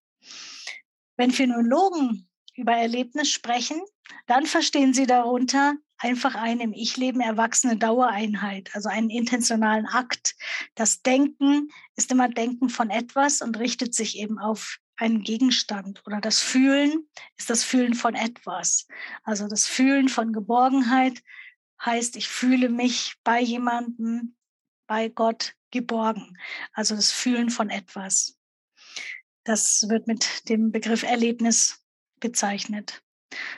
[1.17, 3.81] Wenn Phänomenologen über Erlebnis sprechen,
[4.27, 10.35] dann verstehen sie darunter einfach eine im Ich-Leben erwachsene Dauereinheit, also einen intentionalen Akt.
[10.75, 16.21] Das Denken ist immer Denken von etwas und richtet sich eben auf einen Gegenstand oder
[16.21, 18.87] das Fühlen ist das Fühlen von etwas.
[19.25, 21.23] Also das Fühlen von Geborgenheit
[21.85, 24.37] heißt, ich fühle mich bei jemandem
[24.87, 26.39] bei Gott geborgen.
[26.73, 28.39] Also das Fühlen von etwas.
[29.45, 31.85] Das wird mit dem Begriff Erlebnis
[32.21, 33.04] bezeichnet.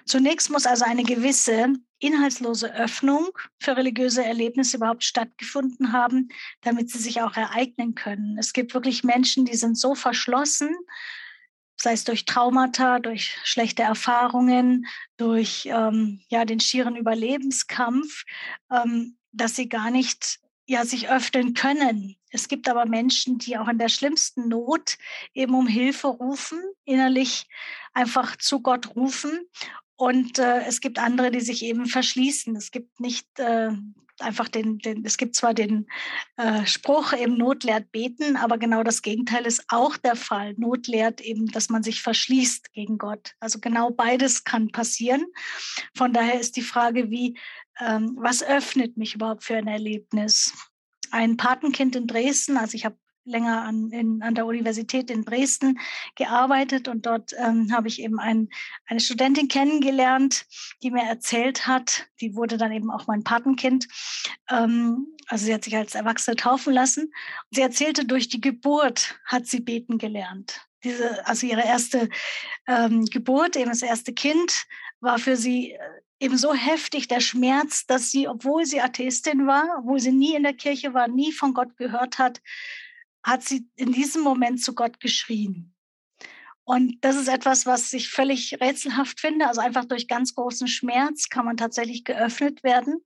[0.05, 6.29] Zunächst muss also eine gewisse inhaltslose Öffnung für religiöse Erlebnisse überhaupt stattgefunden haben,
[6.61, 8.37] damit sie sich auch ereignen können.
[8.39, 10.75] Es gibt wirklich Menschen, die sind so verschlossen,
[11.81, 14.87] sei es durch Traumata, durch schlechte Erfahrungen,
[15.17, 18.25] durch ähm, ja, den schieren Überlebenskampf,
[18.71, 22.17] ähm, dass sie gar nicht ja, sich öffnen können.
[22.31, 24.99] Es gibt aber Menschen, die auch in der schlimmsten Not
[25.33, 27.47] eben um Hilfe rufen, innerlich
[27.97, 29.49] einfach zu Gott rufen.
[29.97, 32.55] Und äh, es gibt andere, die sich eben verschließen.
[32.55, 33.71] Es gibt nicht äh,
[34.19, 35.87] einfach den, den, es gibt zwar den
[36.37, 40.55] äh, Spruch eben Not lehrt beten, aber genau das Gegenteil ist auch der Fall.
[40.59, 43.33] Not lehrt eben, dass man sich verschließt gegen Gott.
[43.41, 45.25] Also genau beides kann passieren.
[45.95, 47.39] Von daher ist die Frage, wie
[47.81, 50.53] ähm, was öffnet mich überhaupt für ein Erlebnis?
[51.11, 55.79] Ein Patenkind in Dresden, also ich habe länger an, in, an der Universität in Dresden
[56.15, 58.49] gearbeitet und dort ähm, habe ich eben ein,
[58.87, 60.47] eine Studentin kennengelernt,
[60.83, 63.89] die mir erzählt hat, die wurde dann eben auch mein Patenkind,
[64.51, 67.13] ähm, also sie hat sich als Erwachsene taufen lassen.
[67.51, 70.61] Sie erzählte, durch die Geburt hat sie beten gelernt.
[70.85, 72.09] Diese, also ihre erste
[72.69, 74.67] ähm, Geburt, eben das erste Kind,
[75.01, 75.79] war für sie äh,
[76.21, 80.45] eben so heftig der Schmerz, dass sie, obwohl sie Atheistin war, obwohl sie nie in
[80.45, 82.41] der Kirche war, nie von Gott gehört hat,
[83.27, 85.75] hat sie in diesem Moment zu Gott geschrien.
[86.69, 89.47] Und das ist etwas, was ich völlig rätselhaft finde.
[89.47, 93.05] Also einfach durch ganz großen Schmerz kann man tatsächlich geöffnet werden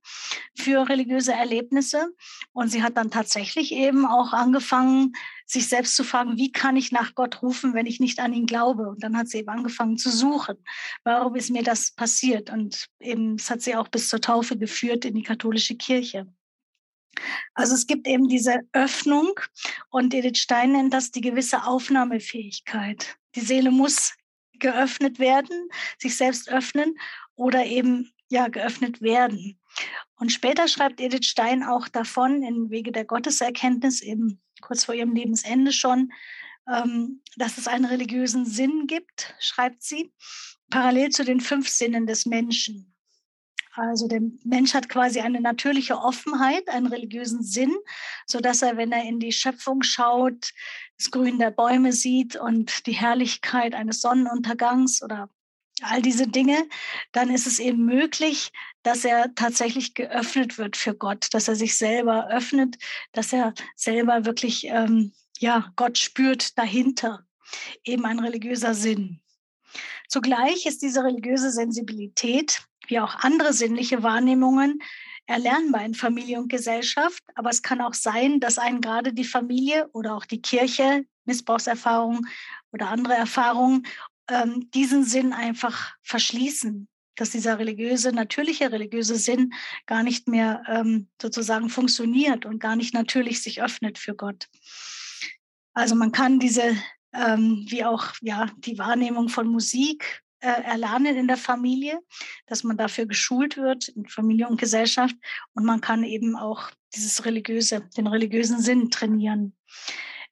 [0.57, 2.07] für religiöse Erlebnisse.
[2.53, 5.13] Und sie hat dann tatsächlich eben auch angefangen,
[5.45, 8.47] sich selbst zu fragen, wie kann ich nach Gott rufen, wenn ich nicht an ihn
[8.47, 8.89] glaube?
[8.89, 10.57] Und dann hat sie eben angefangen zu suchen.
[11.03, 12.49] Warum ist mir das passiert?
[12.49, 16.27] Und eben, es hat sie auch bis zur Taufe geführt in die katholische Kirche.
[17.53, 19.39] Also es gibt eben diese Öffnung
[19.89, 23.17] und Edith Stein nennt das die gewisse Aufnahmefähigkeit.
[23.35, 24.13] Die Seele muss
[24.53, 26.95] geöffnet werden, sich selbst öffnen
[27.35, 29.59] oder eben ja geöffnet werden.
[30.15, 35.13] Und später schreibt Edith Stein auch davon in Wege der Gotteserkenntnis, eben kurz vor ihrem
[35.13, 36.11] Lebensende schon,
[36.71, 40.13] ähm, dass es einen religiösen Sinn gibt, schreibt sie,
[40.69, 42.90] parallel zu den fünf Sinnen des Menschen.
[43.73, 47.73] Also der Mensch hat quasi eine natürliche Offenheit, einen religiösen Sinn,
[48.25, 50.51] so dass er, wenn er in die Schöpfung schaut,
[50.97, 55.29] das Grün der Bäume sieht und die Herrlichkeit eines Sonnenuntergangs oder
[55.83, 56.67] all diese Dinge,
[57.11, 58.51] dann ist es eben möglich,
[58.83, 62.77] dass er tatsächlich geöffnet wird für Gott, dass er sich selber öffnet,
[63.13, 67.25] dass er selber wirklich ähm, ja Gott spürt dahinter,
[67.83, 69.21] eben ein religiöser Sinn.
[70.07, 74.81] Zugleich ist diese religiöse Sensibilität wie auch andere sinnliche Wahrnehmungen
[75.25, 77.23] erlernbar in Familie und Gesellschaft.
[77.35, 82.27] Aber es kann auch sein, dass einen gerade die Familie oder auch die Kirche, Missbrauchserfahrungen
[82.71, 83.85] oder andere Erfahrungen,
[84.27, 86.87] ähm, diesen Sinn einfach verschließen.
[87.15, 89.53] Dass dieser religiöse, natürliche religiöse Sinn
[89.85, 94.47] gar nicht mehr ähm, sozusagen funktioniert und gar nicht natürlich sich öffnet für Gott.
[95.73, 96.75] Also man kann diese,
[97.13, 101.99] ähm, wie auch ja, die Wahrnehmung von Musik erlernen in der Familie,
[102.47, 105.15] dass man dafür geschult wird in Familie und Gesellschaft
[105.53, 109.55] und man kann eben auch dieses religiöse, den religiösen Sinn trainieren.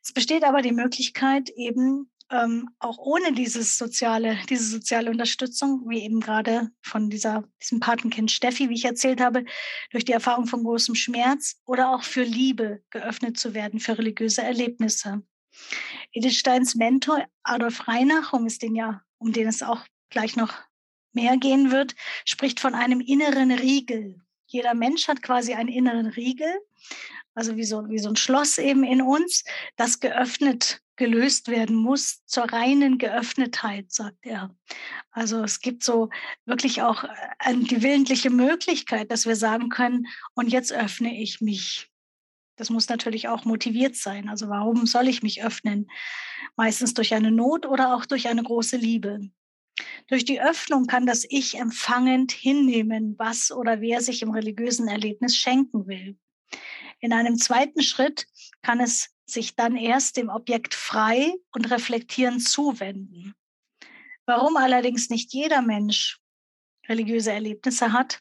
[0.01, 6.03] Es besteht aber die Möglichkeit eben ähm, auch ohne dieses soziale, diese soziale Unterstützung, wie
[6.03, 9.45] eben gerade von dieser, diesem Patenkind Steffi, wie ich erzählt habe,
[9.91, 14.43] durch die Erfahrung von großem Schmerz oder auch für Liebe geöffnet zu werden, für religiöse
[14.43, 15.23] Erlebnisse.
[16.11, 20.53] Edith Steins Mentor Adolf Reinach, um es den ja, um den es auch gleich noch
[21.13, 21.95] mehr gehen wird,
[22.25, 24.21] spricht von einem inneren Riegel.
[24.47, 26.53] Jeder Mensch hat quasi einen inneren Riegel,
[27.35, 29.43] also wie so, wie so ein Schloss eben in uns,
[29.75, 34.53] das geöffnet, gelöst werden muss zur reinen Geöffnetheit, sagt er.
[35.11, 36.09] Also es gibt so
[36.45, 37.05] wirklich auch
[37.37, 41.89] eine, die willentliche Möglichkeit, dass wir sagen können, und jetzt öffne ich mich.
[42.57, 44.27] Das muss natürlich auch motiviert sein.
[44.27, 45.89] Also warum soll ich mich öffnen?
[46.57, 49.29] Meistens durch eine Not oder auch durch eine große Liebe.
[50.07, 55.35] Durch die Öffnung kann das Ich empfangend hinnehmen, was oder wer sich im religiösen Erlebnis
[55.35, 56.17] schenken will.
[56.99, 58.25] In einem zweiten Schritt
[58.61, 63.35] kann es sich dann erst dem Objekt frei und reflektierend zuwenden.
[64.25, 66.19] Warum allerdings nicht jeder Mensch
[66.87, 68.19] religiöse Erlebnisse hat,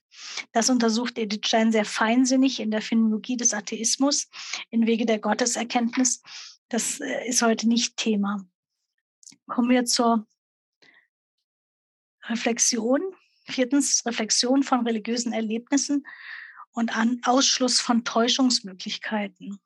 [0.52, 4.28] das untersucht Edith Stein sehr feinsinnig in der Phänomenologie des Atheismus,
[4.70, 6.22] in Wege der Gotteserkenntnis.
[6.68, 8.46] Das äh, ist heute nicht Thema.
[9.46, 10.26] Kommen wir zur
[12.28, 13.00] Reflexion.
[13.44, 16.06] Viertens, Reflexion von religiösen Erlebnissen.
[16.72, 19.58] und an Ausschluss von Täuschungsmöglichkeiten.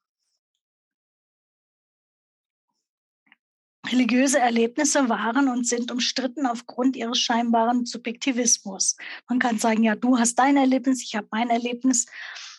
[3.86, 8.96] Religiöse Erlebnisse waren und sind umstritten aufgrund ihres scheinbaren Subjektivismus.
[9.28, 12.06] Man kann sagen, ja, du hast dein Erlebnis, ich habe mein Erlebnis.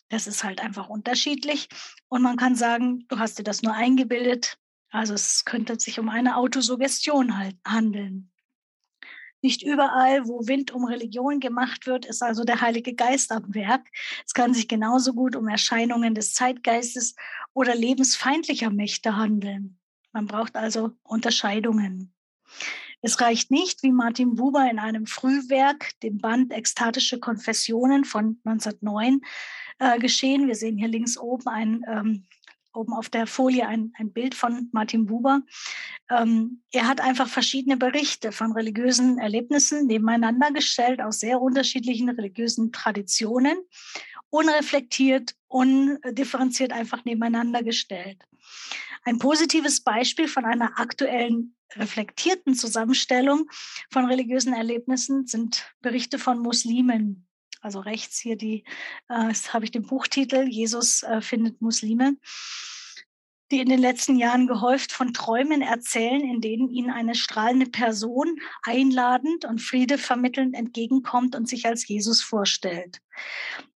[0.10, 1.70] Das ist halt einfach unterschiedlich.
[2.10, 4.60] Und man kann sagen, du hast dir das nur eingebildet.
[4.92, 8.33] Also es könnte sich um eine Autosuggestion halt handeln.
[9.44, 13.86] Nicht überall, wo Wind um Religion gemacht wird, ist also der Heilige Geist am Werk.
[14.26, 17.14] Es kann sich genauso gut um Erscheinungen des Zeitgeistes
[17.54, 19.78] oder lebensfeindlicher Mächte handeln.
[20.14, 22.14] Man braucht also Unterscheidungen.
[23.02, 29.20] Es reicht nicht, wie Martin Buber in einem Frühwerk, dem Band Ekstatische Konfessionen von 1909,
[29.80, 30.48] äh, geschehen.
[30.48, 32.28] Wir sehen hier links oben ein ähm,
[32.74, 35.42] oben auf der Folie ein, ein Bild von Martin Buber.
[36.10, 42.72] Ähm, er hat einfach verschiedene Berichte von religiösen Erlebnissen nebeneinander gestellt aus sehr unterschiedlichen religiösen
[42.72, 43.58] Traditionen,
[44.30, 48.24] unreflektiert, undifferenziert einfach nebeneinander gestellt.
[49.06, 53.50] Ein positives Beispiel von einer aktuellen reflektierten Zusammenstellung
[53.92, 57.28] von religiösen Erlebnissen sind Berichte von Muslimen.
[57.64, 58.66] Also rechts hier die,
[59.08, 62.18] äh, habe ich den Buchtitel Jesus äh, findet Muslime,
[63.52, 68.38] die in den letzten Jahren gehäuft von Träumen erzählen, in denen ihnen eine strahlende Person
[68.64, 73.00] einladend und Friede vermittelnd entgegenkommt und sich als Jesus vorstellt.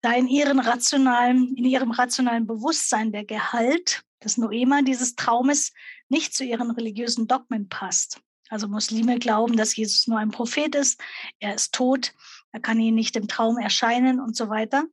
[0.02, 5.74] Da in, ihren rationalen, in ihrem rationalen Bewusstsein der Gehalt das Noema dieses Traumes
[6.10, 8.20] nicht zu ihren religiösen Dogmen passt.
[8.50, 11.02] Also Muslime glauben, dass Jesus nur ein Prophet ist,
[11.40, 12.14] er ist tot,
[12.56, 14.86] er kann ihnen nicht im Traum erscheinen und so weiter.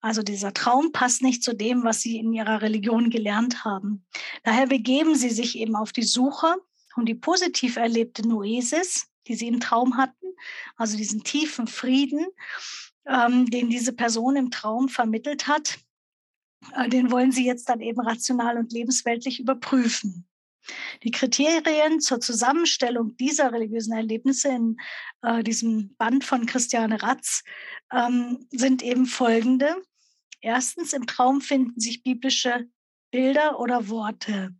[0.00, 4.06] Also dieser Traum passt nicht zu dem, was sie in ihrer Religion gelernt haben.
[4.44, 6.54] Daher begeben sie sich eben auf die Suche
[6.94, 10.26] um die positiv erlebte Noesis, die sie im Traum hatten,
[10.76, 12.28] also diesen tiefen Frieden,
[13.08, 15.80] ähm, den diese Person im Traum vermittelt hat,
[16.76, 20.28] äh, den wollen Sie jetzt dann eben rational und lebensweltlich überprüfen.
[21.02, 24.76] Die Kriterien zur Zusammenstellung dieser religiösen Erlebnisse in
[25.22, 27.42] äh, diesem Band von Christiane Ratz
[27.92, 29.76] ähm, sind eben folgende.
[30.40, 32.68] Erstens, im Traum finden sich biblische
[33.10, 34.54] Bilder oder Worte.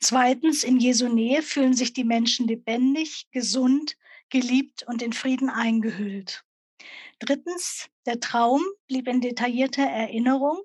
[0.00, 3.96] Zweitens, in Jesu Nähe fühlen sich die Menschen lebendig, gesund,
[4.30, 6.44] geliebt und in Frieden eingehüllt.
[7.18, 10.60] Drittens, der Traum blieb in detaillierter Erinnerung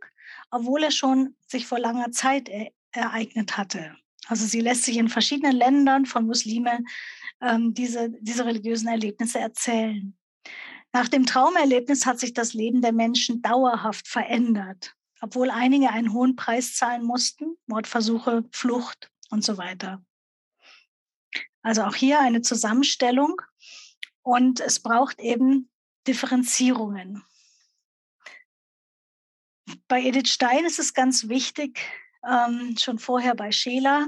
[0.52, 2.50] obwohl er schon sich vor langer Zeit
[2.92, 3.96] ereignet hatte.
[4.32, 6.88] Also sie lässt sich in verschiedenen Ländern von Muslimen
[7.42, 10.18] ähm, diese, diese religiösen Erlebnisse erzählen.
[10.94, 16.38] Nach dem Traumerlebnis hat sich das Leben der Menschen dauerhaft verändert, obwohl einige einen hohen
[16.38, 20.02] Preis zahlen mussten, Mordversuche, Flucht und so weiter.
[21.62, 23.36] Also auch hier eine Zusammenstellung
[24.22, 25.70] und es braucht eben
[26.08, 27.22] Differenzierungen
[29.88, 31.82] bei Edith Stein ist es ganz wichtig,
[32.26, 34.08] ähm, schon vorher bei Scheler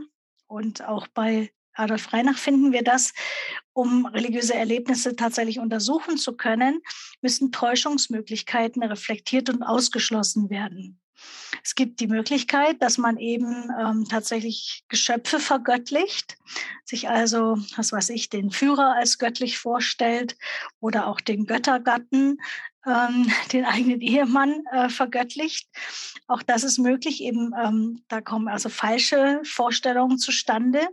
[0.54, 3.14] und auch bei Adolf Reinach finden wir das,
[3.74, 6.82] um religiöse Erlebnisse tatsächlich untersuchen zu können,
[7.22, 11.00] müssen Täuschungsmöglichkeiten reflektiert und ausgeschlossen werden.
[11.64, 16.38] Es gibt die Möglichkeit, dass man eben ähm, tatsächlich Geschöpfe vergöttlicht,
[16.84, 20.36] sich also, was weiß ich, den Führer als göttlich vorstellt
[20.80, 22.38] oder auch den Göttergatten,
[22.86, 25.70] ähm, den eigenen Ehemann äh, vergöttlicht.
[26.28, 30.88] Auch das ist möglich, eben ähm, da kommen also falsche Vorstellungen zustande.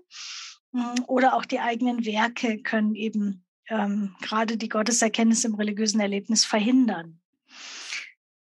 [0.73, 6.45] Hm, oder auch die eigenen Werke können eben ähm, gerade die Gotteserkenntnis im religiösen Erlebnis
[6.45, 7.20] verhindern.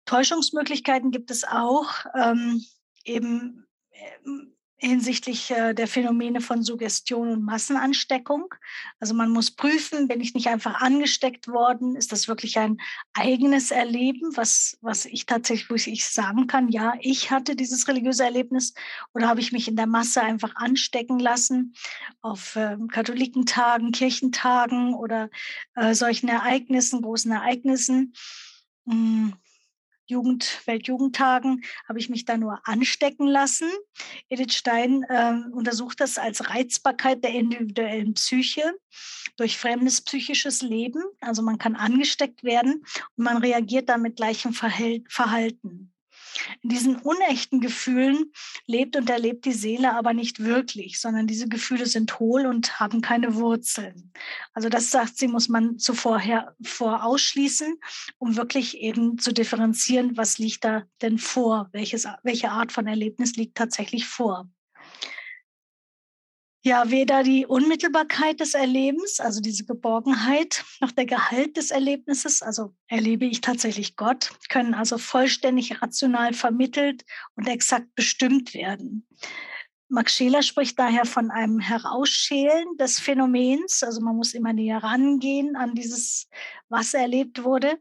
[0.07, 2.65] Täuschungsmöglichkeiten gibt es auch, ähm,
[3.03, 3.67] eben
[4.25, 8.53] ähm, hinsichtlich äh, der Phänomene von Suggestion und Massenansteckung.
[8.99, 11.95] Also man muss prüfen, bin ich nicht einfach angesteckt worden?
[11.95, 12.77] Ist das wirklich ein
[13.13, 18.23] eigenes Erleben, was, was ich tatsächlich, wo ich sagen kann, ja, ich hatte dieses religiöse
[18.23, 18.75] Erlebnis
[19.15, 21.73] oder habe ich mich in der Masse einfach anstecken lassen
[22.21, 25.29] auf äh, Katholikentagen, Kirchentagen oder
[25.75, 28.13] äh, solchen Ereignissen, großen Ereignissen?
[28.85, 29.33] Hm
[30.07, 33.69] Jugend, Weltjugendtagen habe ich mich da nur anstecken lassen.
[34.29, 38.63] Edith Stein äh, untersucht das als Reizbarkeit der individuellen Psyche
[39.35, 41.03] durch fremdes psychisches Leben.
[41.21, 45.93] Also man kann angesteckt werden und man reagiert dann mit gleichem Verhalten.
[46.61, 48.31] In diesen unechten Gefühlen
[48.65, 53.01] lebt und erlebt die Seele aber nicht wirklich, sondern diese Gefühle sind hohl und haben
[53.01, 54.11] keine Wurzeln.
[54.53, 56.21] Also das sagt sie, muss man zuvor
[56.63, 57.75] vor ausschließen,
[58.17, 63.35] um wirklich eben zu differenzieren, was liegt da denn vor, welches, welche Art von Erlebnis
[63.35, 64.49] liegt tatsächlich vor.
[66.67, 72.75] Ja weder die Unmittelbarkeit des Erlebens, also diese Geborgenheit, noch der Gehalt des Erlebnisses, also
[72.87, 77.05] erlebe ich tatsächlich Gott, können also vollständig rational vermittelt
[77.35, 79.07] und exakt bestimmt werden.
[79.89, 83.83] Max Scheler spricht daher von einem Herausschälen des Phänomens.
[83.83, 86.27] Also man muss immer näher rangehen an dieses,
[86.67, 87.79] was erlebt wurde.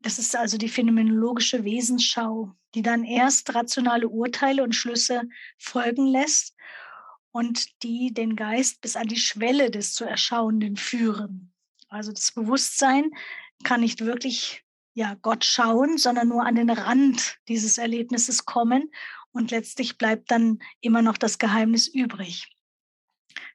[0.00, 6.56] Das ist also die phänomenologische Wesensschau, die dann erst rationale Urteile und Schlüsse folgen lässt
[7.32, 11.52] und die den Geist bis an die Schwelle des zu Erschauenden führen.
[11.88, 13.10] Also das Bewusstsein
[13.64, 14.64] kann nicht wirklich
[14.94, 18.90] ja, Gott schauen, sondern nur an den Rand dieses Erlebnisses kommen
[19.30, 22.48] und letztlich bleibt dann immer noch das Geheimnis übrig.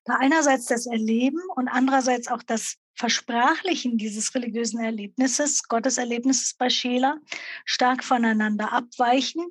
[0.05, 7.19] Da einerseits das Erleben und andererseits auch das Versprachlichen dieses religiösen Erlebnisses, Gotteserlebnisses bei Scheler,
[7.65, 9.45] stark voneinander abweichen,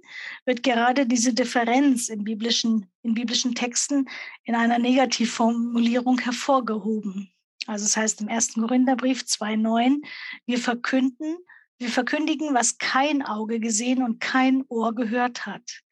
[0.45, 4.09] wird gerade diese Differenz in biblischen, in biblischen Texten
[4.45, 7.33] in einer Negativformulierung hervorgehoben.
[7.67, 10.05] Also es heißt im ersten Korintherbrief 2.9,
[10.47, 11.37] wir verkünden,
[11.83, 15.83] wir verkündigen, was kein Auge gesehen und kein Ohr gehört hat.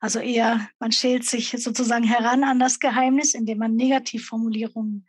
[0.00, 5.06] Also eher, man schält sich sozusagen heran an das Geheimnis, indem man Negativformulierungen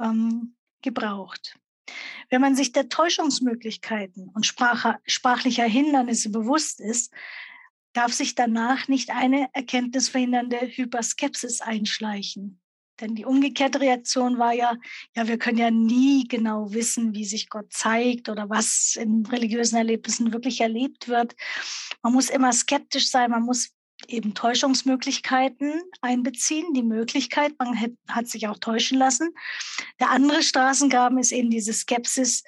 [0.00, 1.58] ähm, gebraucht.
[2.30, 7.12] Wenn man sich der Täuschungsmöglichkeiten und sprachlicher Hindernisse bewusst ist,
[7.92, 12.60] darf sich danach nicht eine erkenntnisverhindernde Hyperskepsis einschleichen.
[13.00, 14.76] Denn die umgekehrte Reaktion war ja,
[15.14, 19.76] ja, wir können ja nie genau wissen, wie sich Gott zeigt oder was in religiösen
[19.76, 21.36] Erlebnissen wirklich erlebt wird.
[22.02, 23.70] Man muss immer skeptisch sein, man muss
[24.08, 27.78] eben Täuschungsmöglichkeiten einbeziehen, die Möglichkeit, man
[28.08, 29.30] hat, sich auch täuschen lassen.
[30.00, 32.44] Der andere Straßengraben ist eben diese Skepsis,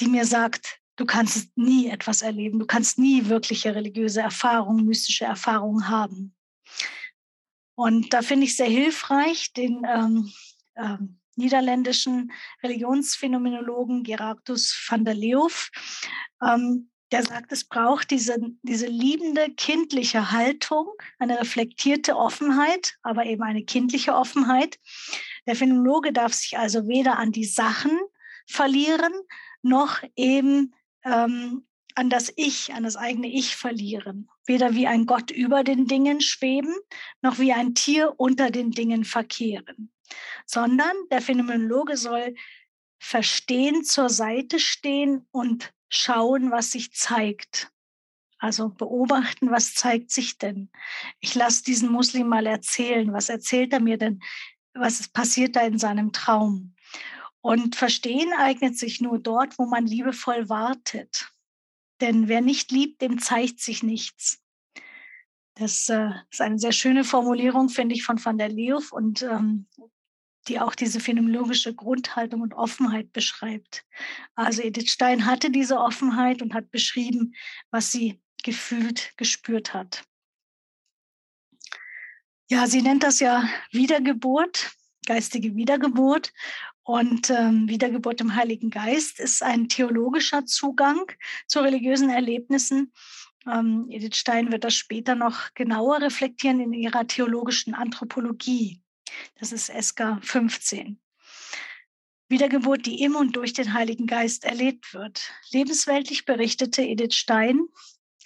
[0.00, 5.24] die mir sagt, du kannst nie etwas erleben, du kannst nie wirkliche religiöse Erfahrungen, mystische
[5.24, 6.34] Erfahrungen haben.
[7.78, 10.32] Und da finde ich sehr hilfreich den ähm,
[10.74, 15.52] ähm, niederländischen Religionsphänomenologen Gerardus van der Leeuw,
[16.42, 20.88] ähm, der sagt, es braucht diese, diese liebende kindliche Haltung,
[21.20, 24.80] eine reflektierte Offenheit, aber eben eine kindliche Offenheit.
[25.46, 27.96] Der Phänomenologe darf sich also weder an die Sachen
[28.48, 29.12] verlieren,
[29.62, 30.74] noch eben
[31.04, 31.64] ähm,
[31.94, 34.28] an das Ich, an das eigene Ich verlieren.
[34.48, 36.74] Weder wie ein Gott über den Dingen schweben,
[37.22, 39.92] noch wie ein Tier unter den Dingen verkehren.
[40.46, 42.34] Sondern der Phänomenologe soll
[42.98, 47.70] verstehen, zur Seite stehen und schauen, was sich zeigt.
[48.38, 50.70] Also beobachten, was zeigt sich denn.
[51.20, 54.22] Ich lasse diesen Muslim mal erzählen, was erzählt er mir denn,
[54.74, 56.74] was passiert da in seinem Traum.
[57.40, 61.32] Und verstehen eignet sich nur dort, wo man liebevoll wartet.
[62.00, 64.40] Denn wer nicht liebt, dem zeigt sich nichts.
[65.54, 69.66] Das äh, ist eine sehr schöne Formulierung, finde ich, von Van der Leeuw und ähm,
[70.46, 73.84] die auch diese phänomenologische Grundhaltung und Offenheit beschreibt.
[74.34, 77.34] Also Edith Stein hatte diese Offenheit und hat beschrieben,
[77.70, 80.04] was sie gefühlt, gespürt hat.
[82.50, 84.70] Ja, sie nennt das ja Wiedergeburt,
[85.06, 86.32] geistige Wiedergeburt.
[86.88, 91.12] Und ähm, Wiedergeburt im Heiligen Geist ist ein theologischer Zugang
[91.46, 92.94] zu religiösen Erlebnissen.
[93.46, 98.80] Ähm, Edith Stein wird das später noch genauer reflektieren in ihrer theologischen Anthropologie.
[99.38, 100.98] Das ist SK 15.
[102.30, 105.30] Wiedergeburt, die im und durch den Heiligen Geist erlebt wird.
[105.50, 107.68] Lebensweltlich berichtete Edith Stein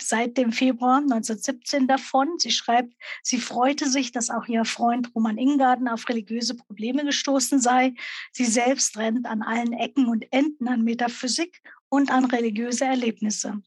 [0.08, 2.38] seit dem Februar 1917 davon.
[2.38, 7.60] Sie schreibt, sie freute sich, dass auch ihr Freund Roman Ingarden auf religiöse Probleme gestoßen
[7.60, 7.94] sei.
[8.32, 13.62] Sie selbst rennt an allen Ecken und Enden an Metaphysik und an religiöse Erlebnisse.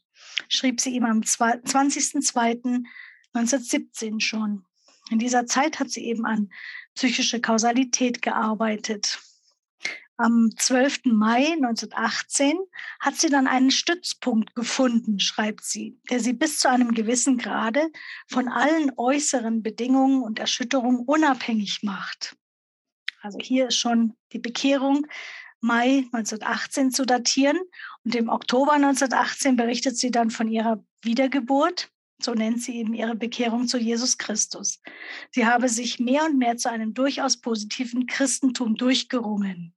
[0.50, 4.66] Schrieb sie ihm am 20.02.1917 schon.
[5.12, 6.50] In dieser Zeit hat sie eben an
[6.96, 9.20] psychische Kausalität gearbeitet.
[10.18, 11.06] Am 12.
[11.06, 12.58] Mai 1918
[13.02, 17.90] hat sie dann einen Stützpunkt gefunden, schreibt sie, der sie bis zu einem gewissen Grade
[18.28, 22.38] von allen äußeren Bedingungen und Erschütterungen unabhängig macht.
[23.22, 25.06] Also hier ist schon die Bekehrung
[25.60, 27.58] Mai 1918 zu datieren
[28.06, 31.90] und im Oktober 1918 berichtet sie dann von ihrer Wiedergeburt
[32.22, 34.82] so nennt sie eben ihre Bekehrung zu Jesus Christus.
[35.32, 39.75] Sie habe sich mehr und mehr zu einem durchaus positiven Christentum durchgerungen.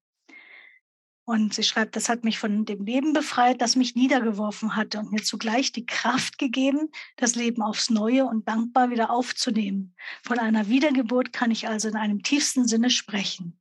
[1.28, 5.12] Und sie schreibt, das hat mich von dem Leben befreit, das mich niedergeworfen hatte und
[5.12, 9.94] mir zugleich die Kraft gegeben, das Leben aufs Neue und dankbar wieder aufzunehmen.
[10.22, 13.60] Von einer Wiedergeburt kann ich also in einem tiefsten Sinne sprechen.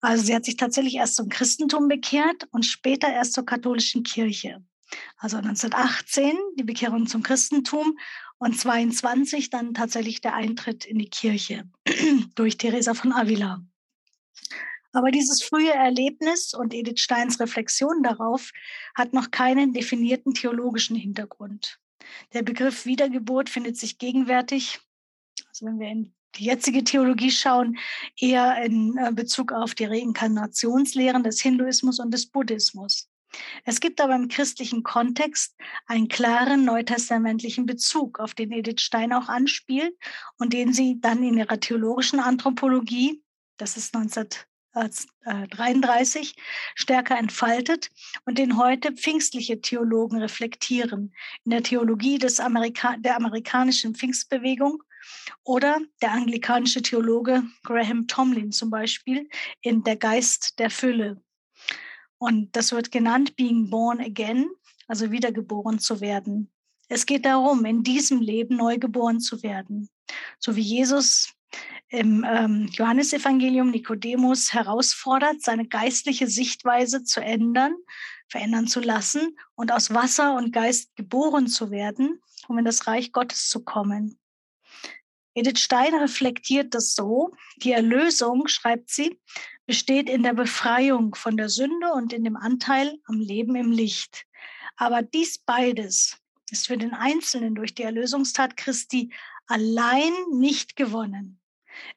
[0.00, 4.64] Also sie hat sich tatsächlich erst zum Christentum bekehrt und später erst zur katholischen Kirche.
[5.16, 7.98] Also 1918 die Bekehrung zum Christentum
[8.38, 11.68] und 22 dann tatsächlich der Eintritt in die Kirche
[12.36, 13.64] durch Teresa von Avila.
[14.92, 18.50] Aber dieses frühe Erlebnis und Edith Steins Reflexion darauf
[18.94, 21.78] hat noch keinen definierten theologischen Hintergrund.
[22.32, 24.80] Der Begriff Wiedergeburt findet sich gegenwärtig,
[25.46, 27.78] also wenn wir in die jetzige Theologie schauen,
[28.18, 33.08] eher in äh, Bezug auf die Reinkarnationslehren des Hinduismus und des Buddhismus.
[33.64, 35.54] Es gibt aber im christlichen Kontext
[35.86, 39.94] einen klaren neutestamentlichen Bezug, auf den Edith Stein auch anspielt
[40.38, 43.22] und den sie dann in ihrer theologischen Anthropologie,
[43.58, 43.94] das ist
[44.72, 46.36] 1933,
[46.74, 47.90] stärker entfaltet
[48.24, 51.14] und den heute pfingstliche Theologen reflektieren.
[51.44, 54.82] In der Theologie des Amerika der amerikanischen Pfingstbewegung
[55.44, 59.28] oder der anglikanische Theologe Graham Tomlin zum Beispiel
[59.62, 61.22] in Der Geist der Fülle.
[62.18, 64.50] Und das wird genannt Being Born Again,
[64.86, 66.50] also wiedergeboren zu werden.
[66.88, 69.88] Es geht darum, in diesem Leben neu geboren zu werden.
[70.38, 71.34] So wie Jesus
[71.88, 77.74] im ähm, Johannesevangelium Nikodemus herausfordert, seine geistliche Sichtweise zu ändern,
[78.28, 83.12] verändern zu lassen und aus Wasser und Geist geboren zu werden, um in das Reich
[83.12, 84.18] Gottes zu kommen.
[85.34, 87.30] Edith Stein reflektiert das so.
[87.58, 89.20] Die Erlösung, schreibt sie,
[89.66, 94.26] besteht in der Befreiung von der Sünde und in dem Anteil am Leben im Licht.
[94.76, 96.18] Aber dies beides
[96.50, 99.12] ist für den Einzelnen durch die Erlösungstat Christi
[99.46, 101.37] allein nicht gewonnen.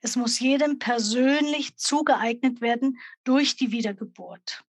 [0.02, 4.64] Es muss jedem persönlich zugeeignet werden durch die Wiedergeburt.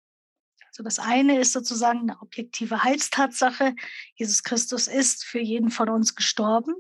[0.68, 3.76] Also das eine ist sozusagen eine objektive Heilstatsache.
[4.16, 6.74] Jesus Christus ist für jeden von uns gestorben.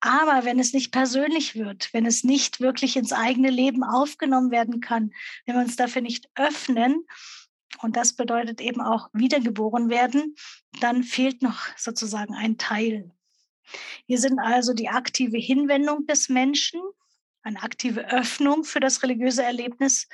[0.00, 4.80] Aber wenn es nicht persönlich wird, wenn es nicht wirklich ins eigene Leben aufgenommen werden
[4.80, 5.12] kann,
[5.46, 7.06] wenn wir uns dafür nicht öffnen,
[7.80, 10.34] und das bedeutet eben auch wiedergeboren werden,
[10.80, 13.12] dann fehlt noch sozusagen ein Teil.
[14.06, 16.80] Hier sind also die aktive Hinwendung des Menschen,
[17.48, 20.08] eine aktive Öffnung für das religiöse Erlebnis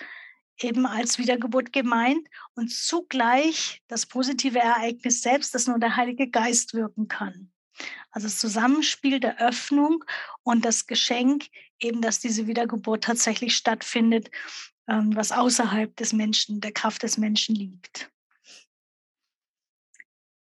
[0.60, 6.74] eben als Wiedergeburt gemeint und zugleich das positive Ereignis selbst, das nur der Heilige Geist
[6.74, 7.50] wirken kann.
[8.12, 10.04] Also das Zusammenspiel der Öffnung
[10.44, 11.46] und das Geschenk,
[11.80, 14.30] eben dass diese Wiedergeburt tatsächlich stattfindet,
[14.88, 18.10] ähm, was außerhalb des Menschen, der Kraft des Menschen liegt.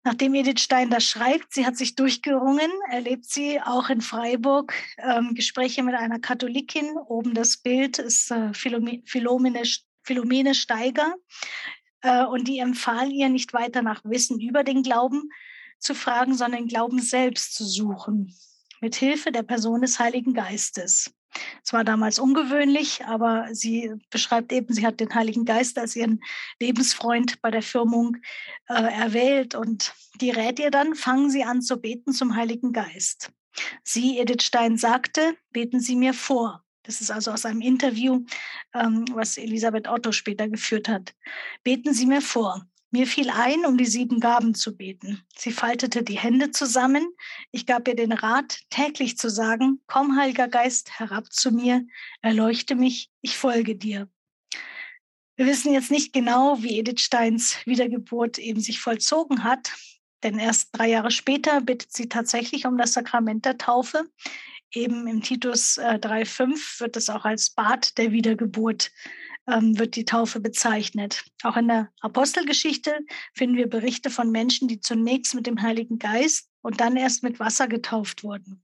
[0.06, 5.34] Nachdem Edith Stein das schreibt, sie hat sich durchgerungen, erlebt sie auch in Freiburg ähm,
[5.34, 6.98] Gespräche mit einer Katholikin.
[7.08, 9.62] Oben das Bild ist äh, Philomene,
[10.02, 11.14] Philomene Steiger.
[12.02, 15.30] Äh, und die empfahl ihr, nicht weiter nach Wissen über den Glauben
[15.78, 18.36] zu fragen, sondern den Glauben selbst zu suchen,
[18.82, 21.14] mit Hilfe der Person des Heiligen Geistes.
[21.64, 26.20] Es war damals ungewöhnlich, aber sie beschreibt eben, sie hat den Heiligen Geist als ihren
[26.60, 28.16] Lebensfreund bei der Firmung
[28.68, 33.32] äh, erwählt und die rät ihr dann, fangen Sie an zu beten zum Heiligen Geist.
[33.82, 36.64] Sie, Edith Stein, sagte, beten Sie mir vor.
[36.82, 38.24] Das ist also aus einem Interview,
[38.74, 41.14] ähm, was Elisabeth Otto später geführt hat.
[41.62, 42.66] Beten Sie mir vor.
[42.94, 45.20] Mir fiel ein, um die sieben Gaben zu beten.
[45.36, 47.04] Sie faltete die Hände zusammen.
[47.50, 51.84] Ich gab ihr den Rat, täglich zu sagen, komm, Heiliger Geist, herab zu mir,
[52.22, 54.08] erleuchte mich, ich folge dir.
[55.34, 59.72] Wir wissen jetzt nicht genau, wie Edith Steins Wiedergeburt eben sich vollzogen hat,
[60.22, 64.04] denn erst drei Jahre später bittet sie tatsächlich um das Sakrament der Taufe.
[64.70, 68.92] Eben im Titus äh, 3.5 wird es auch als Bad der Wiedergeburt
[69.48, 71.24] ähm, wird die Taufe bezeichnet.
[71.42, 72.98] Auch in der Apostelgeschichte
[73.34, 77.40] finden wir Berichte von Menschen, die zunächst mit dem Heiligen Geist und dann erst mit
[77.40, 78.62] Wasser getauft wurden.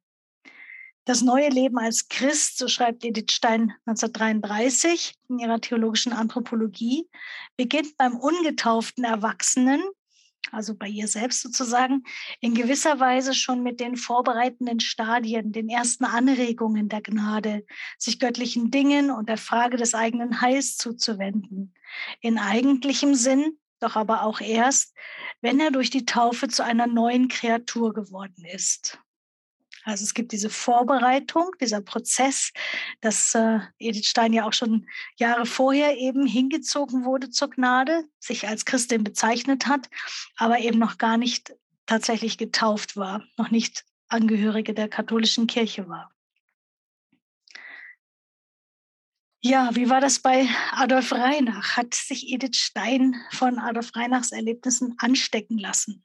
[1.05, 7.09] Das neue Leben als Christ, so schreibt Edith Stein 1933 in ihrer theologischen Anthropologie,
[7.57, 9.83] beginnt beim ungetauften Erwachsenen,
[10.53, 12.05] also bei ihr selbst sozusagen,
[12.41, 17.65] in gewisser Weise schon mit den vorbereitenden Stadien, den ersten Anregungen der Gnade,
[17.99, 21.75] sich göttlichen Dingen und der Frage des eigenen Heils zuzuwenden.
[22.21, 24.95] In eigentlichem Sinn, doch aber auch erst,
[25.41, 28.99] wenn er durch die Taufe zu einer neuen Kreatur geworden ist.
[29.85, 32.53] Also es gibt diese Vorbereitung, dieser Prozess,
[33.01, 38.47] dass äh, Edith Stein ja auch schon Jahre vorher eben hingezogen wurde zur Gnade, sich
[38.47, 39.89] als Christin bezeichnet hat,
[40.37, 41.55] aber eben noch gar nicht
[41.87, 46.11] tatsächlich getauft war, noch nicht Angehörige der katholischen Kirche war.
[49.43, 51.77] Ja, wie war das bei Adolf Reinach?
[51.77, 56.05] Hat sich Edith Stein von Adolf Reinachs Erlebnissen anstecken lassen?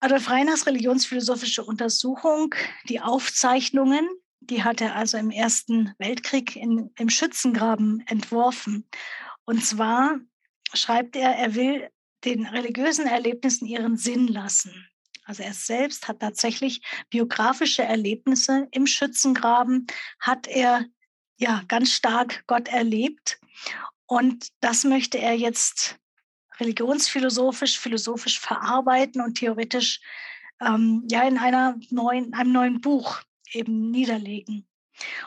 [0.00, 2.54] Adolf Reiners religionsphilosophische Untersuchung,
[2.88, 4.08] die Aufzeichnungen,
[4.40, 8.88] die hat er also im Ersten Weltkrieg in, im Schützengraben entworfen.
[9.44, 10.18] Und zwar
[10.72, 11.90] schreibt er, er will
[12.24, 14.88] den religiösen Erlebnissen ihren Sinn lassen.
[15.24, 16.80] Also er selbst hat tatsächlich
[17.10, 19.86] biografische Erlebnisse im Schützengraben,
[20.18, 20.86] hat er
[21.36, 23.38] ja ganz stark Gott erlebt.
[24.06, 25.98] Und das möchte er jetzt
[26.60, 30.00] religionsphilosophisch, philosophisch verarbeiten und theoretisch
[30.60, 34.66] ähm, ja in einer neuen, einem neuen Buch eben niederlegen.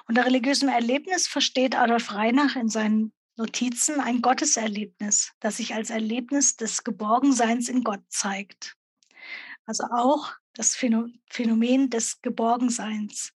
[0.08, 6.56] Unter religiösem Erlebnis versteht Adolf Reinach in seinen Notizen ein Gotteserlebnis, das sich als Erlebnis
[6.56, 8.78] des Geborgenseins in Gott zeigt.
[9.66, 13.33] Also auch das Phänomen des Geborgenseins.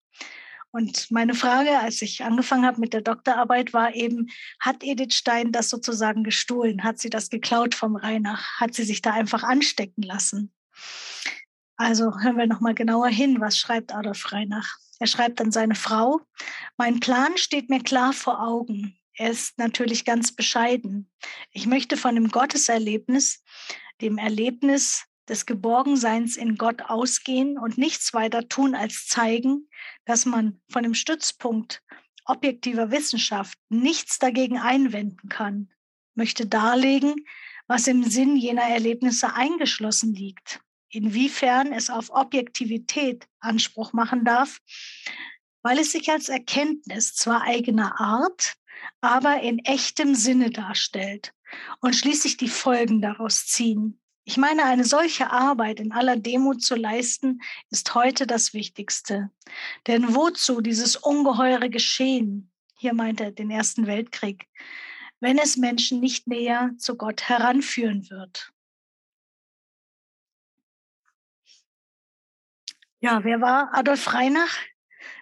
[0.78, 4.28] Und meine Frage, als ich angefangen habe mit der Doktorarbeit, war eben,
[4.60, 6.84] hat Edith Stein das sozusagen gestohlen?
[6.84, 8.60] Hat sie das geklaut vom Reinach?
[8.60, 10.54] Hat sie sich da einfach anstecken lassen?
[11.78, 14.78] Also hören wir nochmal genauer hin, was schreibt Adolf Reinach.
[15.00, 16.22] Er schreibt an seine Frau,
[16.78, 19.00] mein Plan steht mir klar vor Augen.
[19.16, 21.10] Er ist natürlich ganz bescheiden.
[21.54, 23.44] Ich möchte von dem Gotteserlebnis,
[24.00, 29.70] dem Erlebnis des Geborgenseins in Gott ausgehen und nichts weiter tun, als zeigen,
[30.06, 31.84] dass man von dem Stützpunkt
[32.26, 35.72] objektiver Wissenschaft nichts dagegen einwenden kann,
[36.16, 37.16] möchte darlegen,
[37.68, 44.60] was im Sinn jener Erlebnisse eingeschlossen liegt, inwiefern es auf Objektivität Anspruch machen darf,
[45.62, 48.56] weil es sich als Erkenntnis zwar eigener Art,
[49.02, 51.34] aber in echtem Sinne darstellt
[51.82, 54.00] und schließlich die Folgen daraus ziehen.
[54.30, 59.32] Ich meine, eine solche Arbeit in aller Demut zu leisten, ist heute das Wichtigste.
[59.88, 64.46] Denn wozu dieses ungeheure Geschehen, hier meint er den Ersten Weltkrieg,
[65.22, 68.52] wenn es Menschen nicht näher zu Gott heranführen wird?
[73.00, 74.58] Ja, wer war Adolf Reinach?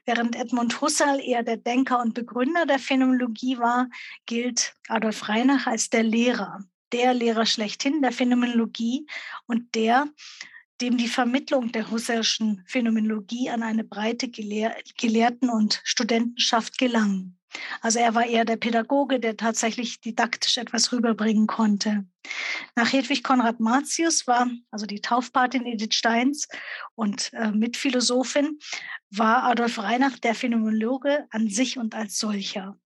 [0.05, 3.87] Während Edmund Husserl eher der Denker und Begründer der Phänomenologie war,
[4.25, 6.65] gilt Adolf Reinach als der Lehrer
[6.95, 9.05] der Lehrer schlechthin der Phänomenologie
[9.47, 10.07] und der,
[10.79, 17.35] dem die Vermittlung der husserlschen Phänomenologie an eine breite Gelehr Gelehrten- und Studentenschaft gelang.
[17.81, 22.05] Also er war eher der Pädagoge, der tatsächlich didaktisch etwas rüberbringen konnte.
[22.75, 26.47] Nach Hedwig Konrad Martius war, also die Taufpatin Edith Steins
[26.95, 28.57] und äh, Mitphilosophin,
[29.09, 32.77] war Adolf Reinach der Phänomenologe an sich und als solcher.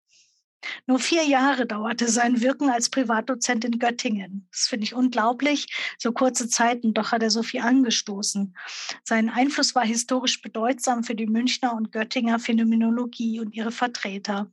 [0.87, 4.47] Nur vier Jahre dauerte sein Wirken als Privatdozent in Göttingen.
[4.51, 8.55] Das finde ich unglaublich, so kurze Zeit und doch hat er so viel angestoßen.
[9.03, 14.51] Sein Einfluss war historisch bedeutsam für die Münchner und Göttinger Phänomenologie und ihre Vertreter.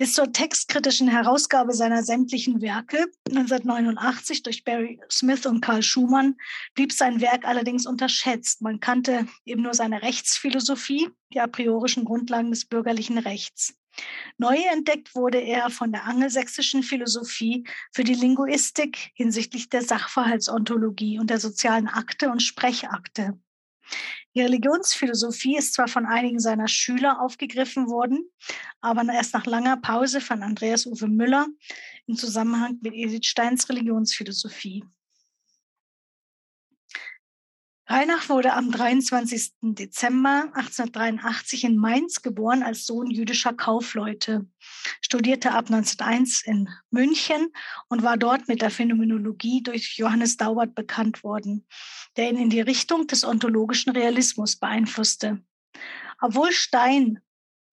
[0.00, 6.36] Bis zur textkritischen Herausgabe seiner sämtlichen Werke 1989 durch Barry Smith und Karl Schumann
[6.74, 8.62] blieb sein Werk allerdings unterschätzt.
[8.62, 13.74] Man kannte eben nur seine Rechtsphilosophie, die a priorischen Grundlagen des bürgerlichen Rechts.
[14.38, 21.30] Neu entdeckt wurde er von der angelsächsischen Philosophie für die Linguistik hinsichtlich der Sachverhaltsontologie und
[21.30, 23.38] der sozialen Akte und Sprechakte.
[24.34, 28.30] Die Religionsphilosophie ist zwar von einigen seiner Schüler aufgegriffen worden,
[28.80, 31.46] aber erst nach langer Pause von Andreas Uwe Müller
[32.06, 34.84] im Zusammenhang mit Edith Steins Religionsphilosophie.
[37.90, 39.50] Reinach wurde am 23.
[39.62, 44.46] Dezember 1883 in Mainz geboren als Sohn jüdischer Kaufleute,
[45.00, 47.52] studierte ab 1901 in München
[47.88, 51.66] und war dort mit der Phänomenologie durch Johannes Daubert bekannt worden,
[52.16, 55.42] der ihn in die Richtung des ontologischen Realismus beeinflusste.
[56.20, 57.18] Obwohl Stein,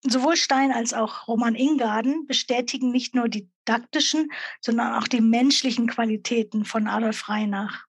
[0.02, 5.86] sowohl Stein als auch Roman Ingarden bestätigen nicht nur die didaktischen, sondern auch die menschlichen
[5.86, 7.86] Qualitäten von Adolf Reinach.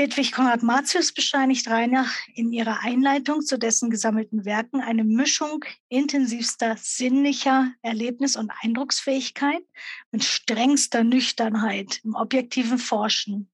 [0.00, 6.76] Hedwig Konrad Martius bescheinigt Reinach in ihrer Einleitung zu dessen gesammelten Werken eine Mischung intensivster
[6.76, 9.64] sinnlicher Erlebnis- und Eindrucksfähigkeit
[10.12, 13.50] mit strengster Nüchternheit im objektiven Forschen.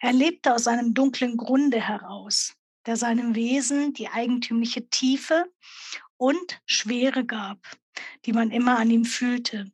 [0.00, 2.56] Er lebte aus einem dunklen Grunde heraus,
[2.86, 5.48] der seinem Wesen die eigentümliche Tiefe
[6.16, 7.60] und Schwere gab,
[8.26, 9.70] die man immer an ihm fühlte.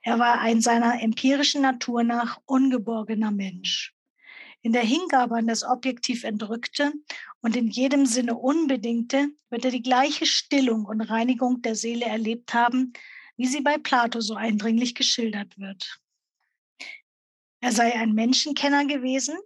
[0.00, 3.93] Er war ein seiner empirischen Natur nach ungeborgener Mensch.
[4.64, 6.90] In der Hingabe an das objektiv Entrückte
[7.42, 12.54] und in jedem Sinne Unbedingte wird er die gleiche Stillung und Reinigung der Seele erlebt
[12.54, 12.94] haben,
[13.36, 16.00] wie sie bei Plato so eindringlich geschildert wird.
[17.60, 19.36] Er sei ein Menschenkenner gewesen,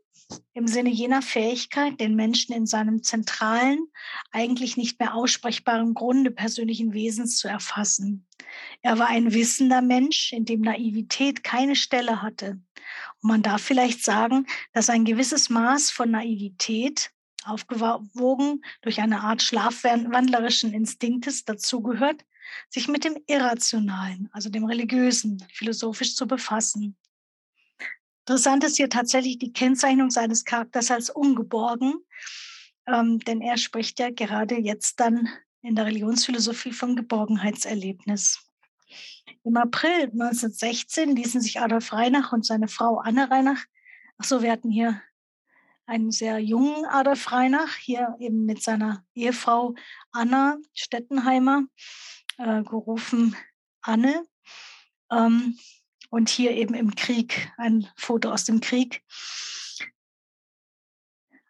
[0.52, 3.86] im Sinne jener Fähigkeit, den Menschen in seinem zentralen,
[4.32, 8.26] eigentlich nicht mehr aussprechbaren Grunde persönlichen Wesens zu erfassen.
[8.82, 12.60] Er war ein wissender Mensch, in dem Naivität keine Stelle hatte,
[13.20, 17.10] und man darf vielleicht sagen, dass ein gewisses Maß von Naivität,
[17.44, 22.24] aufgewogen durch eine Art schlafwandlerischen Instinktes dazugehört,
[22.68, 26.96] sich mit dem Irrationalen, also dem Religiösen, philosophisch zu befassen.
[28.28, 31.94] Interessant ist hier tatsächlich die Kennzeichnung seines Charakters als ungeborgen,
[32.86, 35.30] ähm, denn er spricht ja gerade jetzt dann
[35.62, 38.46] in der Religionsphilosophie vom Geborgenheitserlebnis.
[39.44, 43.64] Im April 1916 ließen sich Adolf Reinach und seine Frau Anne Reinach,
[44.18, 45.00] ach so, wir hatten hier
[45.86, 49.74] einen sehr jungen Adolf Reinach, hier eben mit seiner Ehefrau
[50.12, 51.64] Anna Stettenheimer,
[52.36, 53.34] äh, gerufen
[53.80, 54.22] Anne.
[55.10, 55.58] Ähm,
[56.10, 59.02] und hier eben im Krieg, ein Foto aus dem Krieg.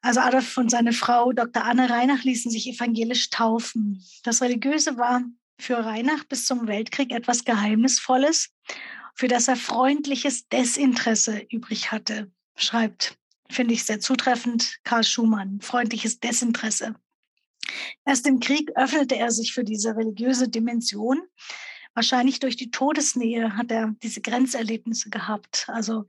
[0.01, 1.65] Also Adolf und seine Frau Dr.
[1.65, 4.03] Anne Reinach ließen sich evangelisch taufen.
[4.23, 5.23] Das Religiöse war
[5.59, 8.51] für Reinach bis zum Weltkrieg etwas Geheimnisvolles,
[9.15, 13.19] für das er freundliches Desinteresse übrig hatte, schreibt,
[13.51, 16.95] finde ich sehr zutreffend, Karl Schumann, freundliches Desinteresse.
[18.05, 21.21] Erst im Krieg öffnete er sich für diese religiöse Dimension.
[21.99, 25.65] Wahrscheinlich durch die Todesnähe hat er diese Grenzerlebnisse gehabt.
[25.67, 26.07] Also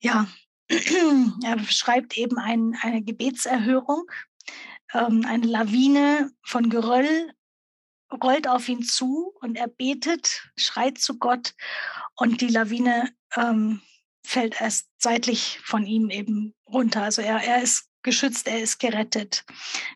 [0.00, 0.28] ja,
[0.68, 4.08] er beschreibt eben ein, eine Gebetserhörung,
[4.94, 7.32] ähm, eine Lawine von Geröll
[8.22, 11.54] rollt auf ihn zu und er betet, schreit zu Gott
[12.14, 13.80] und die Lawine ähm,
[14.24, 17.02] fällt erst seitlich von ihm eben runter.
[17.02, 19.44] Also er, er ist geschützt, er ist gerettet.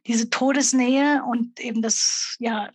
[0.08, 2.72] Diese Todesnähe und eben das ja,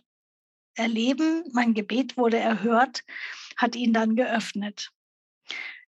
[0.76, 3.04] Erleben, mein Gebet wurde erhört,
[3.56, 4.92] hat ihn dann geöffnet.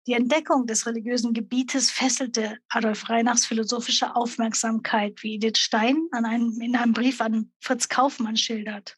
[0.07, 6.77] Die Entdeckung des religiösen Gebietes fesselte Adolf Reinachs philosophische Aufmerksamkeit, wie Edith Stein einem, in
[6.77, 8.97] einem Brief an Fritz Kaufmann schildert.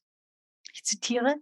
[0.74, 1.36] Ich zitiere,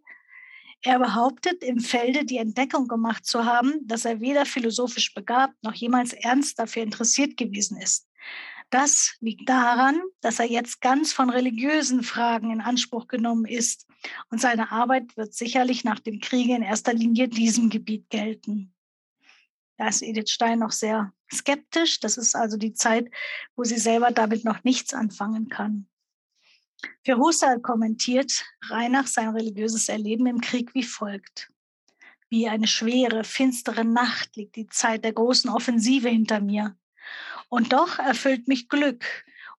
[0.82, 5.74] er behauptet, im Felde die Entdeckung gemacht zu haben, dass er weder philosophisch begabt noch
[5.74, 8.06] jemals ernst dafür interessiert gewesen ist.
[8.70, 13.86] Das liegt daran, dass er jetzt ganz von religiösen Fragen in Anspruch genommen ist
[14.30, 18.74] und seine Arbeit wird sicherlich nach dem Kriege in erster Linie diesem Gebiet gelten.
[19.76, 22.00] Da ist Edith Stein noch sehr skeptisch.
[22.00, 23.10] Das ist also die Zeit,
[23.54, 25.86] wo sie selber damit noch nichts anfangen kann.
[27.04, 31.52] Für Husserl kommentiert Reinach sein religiöses Erleben im Krieg wie folgt.
[32.28, 36.76] Wie eine schwere, finstere Nacht liegt die Zeit der großen Offensive hinter mir.
[37.48, 39.04] Und doch erfüllt mich Glück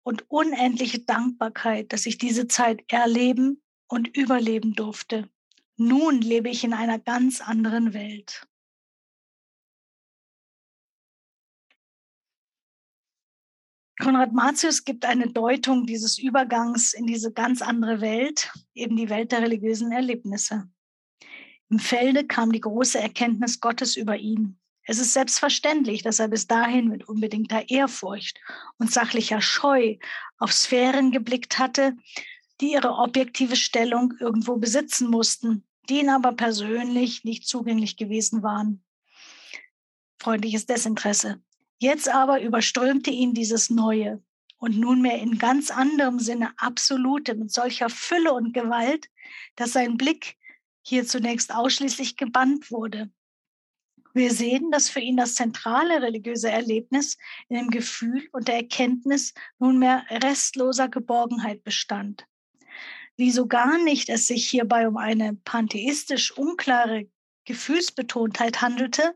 [0.04, 5.30] und unendliche Dankbarkeit, dass ich diese Zeit erleben und überleben durfte.
[5.78, 8.48] Nun lebe ich in einer ganz anderen Welt.
[14.00, 19.32] Konrad Martius gibt eine Deutung dieses Übergangs in diese ganz andere Welt, eben die Welt
[19.32, 20.70] der religiösen Erlebnisse.
[21.70, 24.60] Im Felde kam die große Erkenntnis Gottes über ihn.
[24.90, 28.40] Es ist selbstverständlich, dass er bis dahin mit unbedingter Ehrfurcht
[28.78, 29.98] und sachlicher Scheu
[30.38, 31.98] auf Sphären geblickt hatte,
[32.62, 38.82] die ihre objektive Stellung irgendwo besitzen mussten, denen aber persönlich nicht zugänglich gewesen waren.
[40.20, 41.42] Freundliches Desinteresse.
[41.80, 44.24] Jetzt aber überströmte ihn dieses Neue
[44.58, 49.10] und nunmehr in ganz anderem Sinne absolute, mit solcher Fülle und Gewalt,
[49.58, 50.38] dass sein Blick
[50.82, 53.12] hier zunächst ausschließlich gebannt wurde.
[54.18, 59.36] Wir sehen, dass für ihn das zentrale religiöse Erlebnis in dem Gefühl und der Erkenntnis
[59.60, 62.26] nunmehr restloser Geborgenheit bestand.
[63.16, 67.08] Wie so gar nicht es sich hierbei um eine pantheistisch unklare
[67.46, 69.16] Gefühlsbetontheit handelte,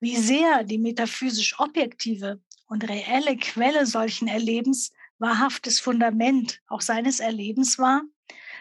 [0.00, 7.78] wie sehr die metaphysisch objektive und reelle Quelle solchen Erlebens wahrhaftes Fundament auch seines Erlebens
[7.78, 8.02] war,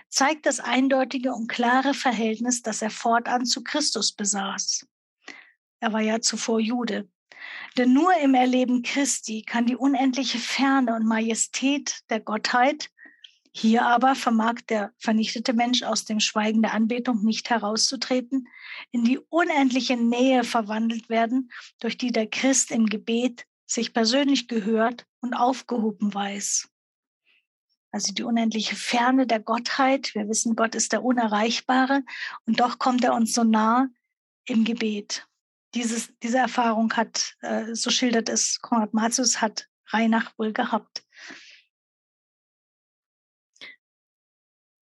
[0.07, 4.87] zeigt das eindeutige und klare Verhältnis, das er fortan zu Christus besaß.
[5.79, 7.07] Er war ja zuvor Jude.
[7.77, 12.89] Denn nur im Erleben Christi kann die unendliche Ferne und Majestät der Gottheit,
[13.51, 18.47] hier aber vermag der vernichtete Mensch aus dem Schweigen der Anbetung nicht herauszutreten,
[18.91, 25.05] in die unendliche Nähe verwandelt werden, durch die der Christ im Gebet sich persönlich gehört
[25.21, 26.69] und aufgehoben weiß.
[27.91, 30.13] Also die unendliche Ferne der Gottheit.
[30.13, 32.03] Wir wissen, Gott ist der Unerreichbare
[32.45, 33.87] und doch kommt er uns so nah
[34.45, 35.28] im Gebet.
[35.75, 41.03] Dieses, diese Erfahrung hat, äh, so schildert es Konrad Martius, hat Reinach wohl gehabt.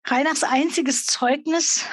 [0.04, 1.84] Reinachs einziges Zeugnis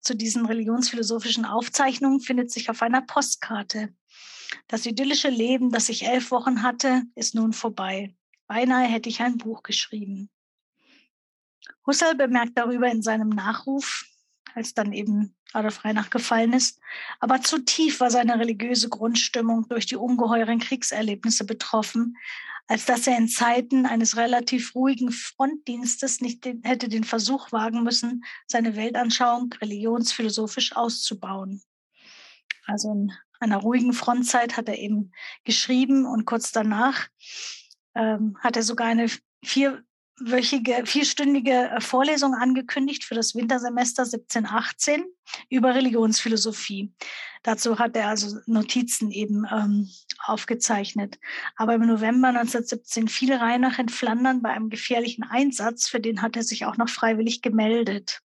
[0.00, 3.94] zu diesen religionsphilosophischen Aufzeichnungen findet sich auf einer Postkarte.
[4.66, 8.16] Das idyllische Leben, das ich elf Wochen hatte, ist nun vorbei.
[8.46, 10.30] Beinahe hätte ich ein Buch geschrieben.
[11.86, 14.06] Husserl bemerkt darüber in seinem Nachruf,
[14.54, 16.80] als dann eben Adolf Reinach gefallen ist,
[17.20, 22.16] aber zu tief war seine religiöse Grundstimmung durch die ungeheuren Kriegserlebnisse betroffen,
[22.68, 27.82] als dass er in Zeiten eines relativ ruhigen Frontdienstes nicht den, hätte den Versuch wagen
[27.82, 31.62] müssen, seine Weltanschauung religionsphilosophisch auszubauen.
[32.66, 35.12] Also in einer ruhigen Frontzeit hat er eben
[35.44, 37.08] geschrieben und kurz danach
[37.94, 39.06] ähm, hat er sogar eine
[39.42, 39.82] vier
[40.20, 45.04] wöchige, vierstündige äh, Vorlesung angekündigt für das Wintersemester 1718
[45.50, 46.92] über Religionsphilosophie.
[47.42, 49.88] Dazu hat er also Notizen eben ähm,
[50.24, 51.18] aufgezeichnet.
[51.56, 56.36] Aber im November 1917 fiel Reinach in Flandern bei einem gefährlichen Einsatz, für den hat
[56.36, 58.20] er sich auch noch freiwillig gemeldet.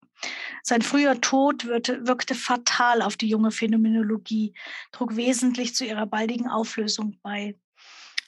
[0.63, 4.53] Sein früher Tod wirkte, wirkte fatal auf die junge Phänomenologie,
[4.91, 7.55] trug wesentlich zu ihrer baldigen Auflösung bei.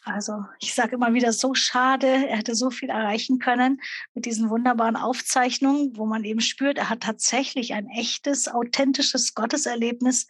[0.06, 3.82] Also ich sage immer wieder, so schade, er hätte so viel erreichen können
[4.14, 10.28] mit diesen wunderbaren Aufzeichnungen, wo man eben spürt, er hat tatsächlich ein echtes, authentisches Gotteserlebnis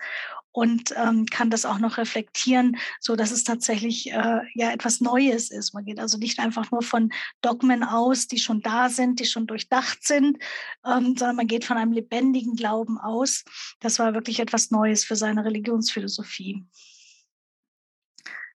[0.53, 5.51] und ähm, kann das auch noch reflektieren, so dass es tatsächlich äh, ja etwas Neues
[5.51, 5.73] ist.
[5.73, 7.11] Man geht also nicht einfach nur von
[7.41, 10.37] Dogmen aus, die schon da sind, die schon durchdacht sind,
[10.85, 13.43] ähm, sondern man geht von einem lebendigen Glauben aus.
[13.81, 16.63] Das war wirklich etwas Neues für seine Religionsphilosophie.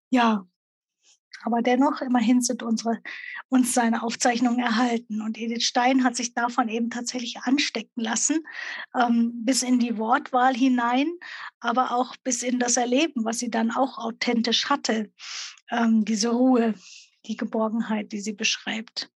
[0.09, 0.47] Ja,
[1.43, 3.01] aber dennoch, immerhin sind unsere,
[3.49, 5.23] uns seine Aufzeichnungen erhalten.
[5.23, 8.47] Und Edith Stein hat sich davon eben tatsächlich anstecken lassen,
[8.95, 11.09] ähm, bis in die Wortwahl hinein,
[11.61, 15.11] aber auch bis in das Erleben, was sie dann auch authentisch hatte.
[15.71, 16.75] Ähm, diese Ruhe,
[17.27, 19.11] die Geborgenheit, die sie beschreibt.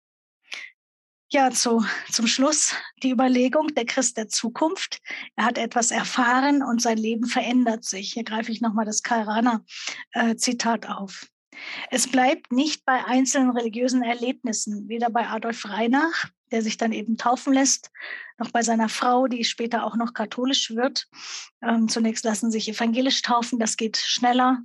[1.33, 4.99] Ja, zu, zum Schluss die Überlegung, der Christ der Zukunft.
[5.37, 8.11] Er hat etwas erfahren und sein Leben verändert sich.
[8.11, 11.27] Hier greife ich nochmal das Karl Rahner-Zitat äh, auf.
[11.89, 17.17] Es bleibt nicht bei einzelnen religiösen Erlebnissen, weder bei Adolf Reinach, der sich dann eben
[17.17, 17.91] taufen lässt,
[18.37, 21.07] noch bei seiner Frau, die später auch noch katholisch wird.
[21.61, 24.59] Ähm, zunächst lassen sich evangelisch taufen, das geht schneller.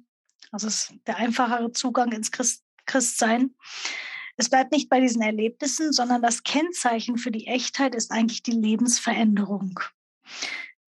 [0.50, 3.54] Also ist der einfachere Zugang ins Christ Christsein.
[4.36, 8.52] Es bleibt nicht bei diesen Erlebnissen, sondern das Kennzeichen für die Echtheit ist eigentlich die
[8.52, 9.80] Lebensveränderung.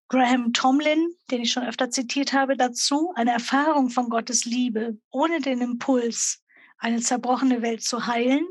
[0.09, 5.40] Graham Tomlin, den ich schon öfter zitiert habe, dazu, eine Erfahrung von Gottes Liebe ohne
[5.40, 6.42] den Impuls,
[6.78, 8.46] eine zerbrochene Welt zu heilen,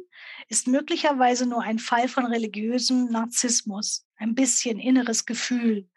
[0.49, 5.89] ist möglicherweise nur ein Fall von religiösem Narzissmus, ein bisschen inneres Gefühl,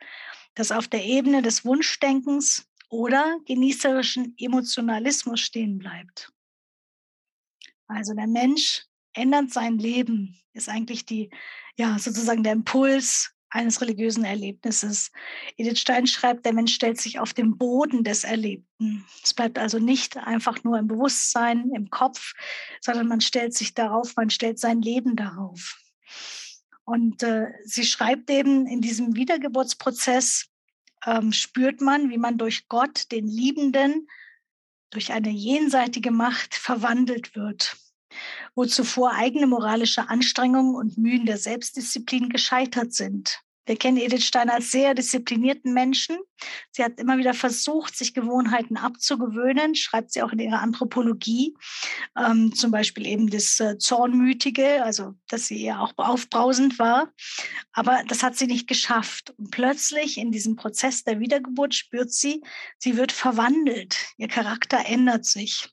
[0.55, 6.33] das auf der Ebene des Wunschdenkens oder genießerischen Emotionalismus stehen bleibt.
[7.87, 11.31] Also der Mensch ändert sein Leben, ist eigentlich die,
[11.77, 15.11] ja, sozusagen der Impuls, eines religiösen Erlebnisses.
[15.57, 19.05] Edith Stein schreibt, der Mensch stellt sich auf den Boden des Erlebten.
[19.23, 22.33] Es bleibt also nicht einfach nur im Bewusstsein, im Kopf,
[22.81, 25.79] sondern man stellt sich darauf, man stellt sein Leben darauf.
[26.85, 30.47] Und äh, sie schreibt eben, in diesem Wiedergeburtsprozess
[31.05, 34.09] ähm, spürt man, wie man durch Gott, den Liebenden,
[34.91, 37.77] durch eine jenseitige Macht verwandelt wird
[38.55, 43.43] wo zuvor eigene moralische Anstrengungen und Mühen der Selbstdisziplin gescheitert sind.
[43.71, 46.19] Wir kennen Edith Stein als sehr disziplinierten Menschen.
[46.73, 51.55] Sie hat immer wieder versucht, sich Gewohnheiten abzugewöhnen, schreibt sie auch in ihrer Anthropologie.
[52.19, 57.13] Ähm, zum Beispiel eben das äh, Zornmütige, also dass sie ja auch aufbrausend war.
[57.73, 59.35] Aber das hat sie nicht geschafft.
[59.37, 62.43] Und plötzlich in diesem Prozess der Wiedergeburt spürt sie,
[62.79, 63.97] sie wird verwandelt.
[64.17, 65.69] Ihr Charakter ändert sich.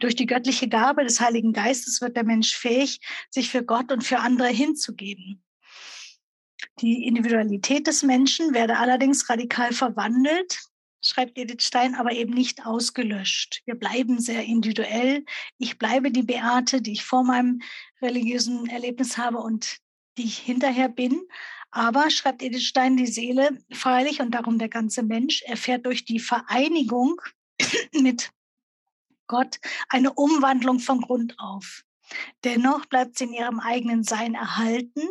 [0.00, 4.04] Durch die göttliche Gabe des Heiligen Geistes wird der Mensch fähig, sich für Gott und
[4.04, 5.42] für andere hinzugeben.
[6.80, 10.58] Die Individualität des Menschen werde allerdings radikal verwandelt,
[11.04, 13.62] schreibt Edith Stein, aber eben nicht ausgelöscht.
[13.64, 15.24] Wir bleiben sehr individuell.
[15.58, 17.60] Ich bleibe die Beate, die ich vor meinem
[18.00, 19.78] religiösen Erlebnis habe und
[20.16, 21.20] die ich hinterher bin.
[21.70, 26.20] Aber, schreibt Edith Stein, die Seele freilich und darum der ganze Mensch erfährt durch die
[26.20, 27.20] Vereinigung
[27.92, 28.30] mit
[29.32, 31.84] Gott eine Umwandlung von Grund auf.
[32.44, 35.08] Dennoch bleibt sie in ihrem eigenen Sein erhalten.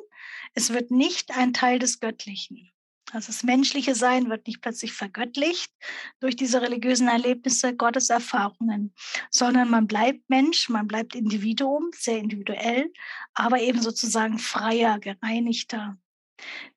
[0.54, 2.72] Es wird nicht ein Teil des Göttlichen.
[3.12, 5.74] Also das menschliche Sein wird nicht plötzlich vergöttlicht
[6.20, 8.94] durch diese religiösen Erlebnisse, Gotteserfahrungen,
[9.32, 12.94] sondern man bleibt Mensch, man bleibt Individuum, sehr individuell,
[13.34, 15.98] aber eben sozusagen freier, gereinigter.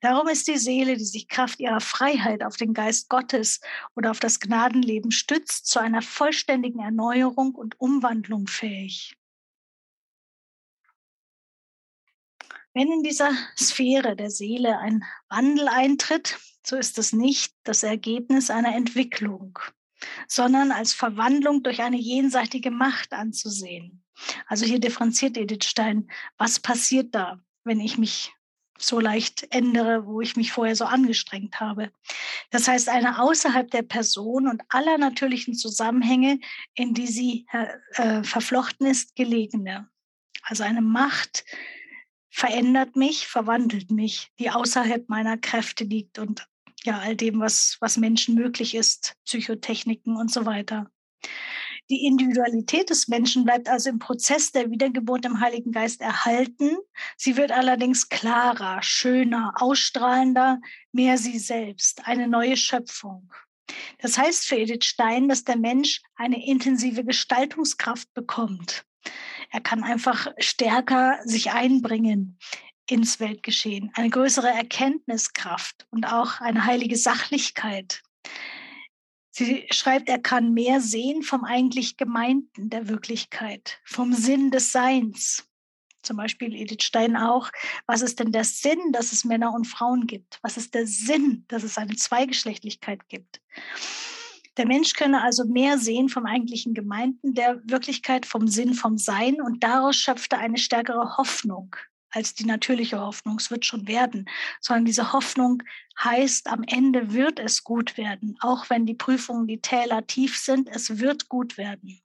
[0.00, 3.60] Darum ist die Seele, die sich Kraft ihrer Freiheit auf den Geist Gottes
[3.96, 9.16] oder auf das Gnadenleben stützt, zu einer vollständigen Erneuerung und Umwandlung fähig.
[12.74, 18.50] Wenn in dieser Sphäre der Seele ein Wandel eintritt, so ist es nicht das Ergebnis
[18.50, 19.58] einer Entwicklung,
[20.26, 24.02] sondern als Verwandlung durch eine jenseitige Macht anzusehen.
[24.46, 28.32] Also hier differenziert Edith Stein, was passiert da, wenn ich mich
[28.86, 31.90] so leicht ändere, wo ich mich vorher so angestrengt habe.
[32.50, 36.40] Das heißt, eine außerhalb der Person und aller natürlichen Zusammenhänge,
[36.74, 37.46] in die sie
[37.94, 39.88] äh, verflochten ist, gelegene.
[40.42, 41.44] Also eine Macht
[42.30, 46.46] verändert mich, verwandelt mich, die außerhalb meiner Kräfte liegt und
[46.84, 50.90] ja, all dem, was, was Menschen möglich ist, Psychotechniken und so weiter.
[51.90, 56.78] Die Individualität des Menschen bleibt also im Prozess der Wiedergeburt im Heiligen Geist erhalten.
[57.16, 60.60] Sie wird allerdings klarer, schöner, ausstrahlender,
[60.92, 63.30] mehr sie selbst, eine neue Schöpfung.
[63.98, 68.84] Das heißt für Edith Stein, dass der Mensch eine intensive Gestaltungskraft bekommt.
[69.50, 72.38] Er kann einfach stärker sich einbringen
[72.88, 78.02] ins Weltgeschehen, eine größere Erkenntniskraft und auch eine heilige Sachlichkeit.
[79.36, 85.44] Sie schreibt, er kann mehr sehen vom eigentlich Gemeinten der Wirklichkeit, vom Sinn des Seins.
[86.02, 87.50] Zum Beispiel Edith Stein auch.
[87.88, 90.38] Was ist denn der Sinn, dass es Männer und Frauen gibt?
[90.42, 93.40] Was ist der Sinn, dass es eine Zweigeschlechtlichkeit gibt?
[94.56, 99.40] Der Mensch könne also mehr sehen vom eigentlichen Gemeinten der Wirklichkeit, vom Sinn, vom Sein
[99.40, 101.74] und daraus schöpfte eine stärkere Hoffnung
[102.14, 104.28] als die natürliche Hoffnung, es wird schon werden,
[104.60, 105.62] sondern diese Hoffnung
[106.02, 110.68] heißt, am Ende wird es gut werden, auch wenn die Prüfungen, die Täler tief sind,
[110.68, 112.00] es wird gut werden.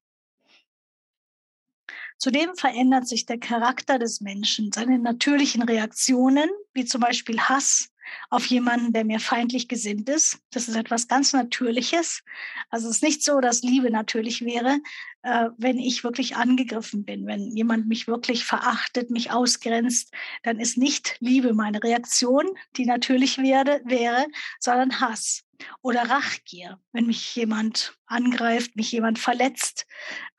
[2.18, 7.89] Zudem verändert sich der Charakter des Menschen, seine natürlichen Reaktionen, wie zum Beispiel Hass,
[8.30, 10.40] auf jemanden, der mir feindlich gesinnt ist.
[10.52, 12.24] Das ist etwas ganz Natürliches.
[12.70, 14.80] Also es ist nicht so, dass Liebe natürlich wäre,
[15.24, 17.26] äh, wenn ich wirklich angegriffen bin.
[17.26, 22.46] Wenn jemand mich wirklich verachtet, mich ausgrenzt, dann ist nicht Liebe meine Reaktion,
[22.78, 24.26] die natürlich werde, wäre,
[24.60, 25.44] sondern Hass
[25.82, 26.80] oder Rachgier.
[26.94, 29.86] Wenn mich jemand angreift, mich jemand verletzt,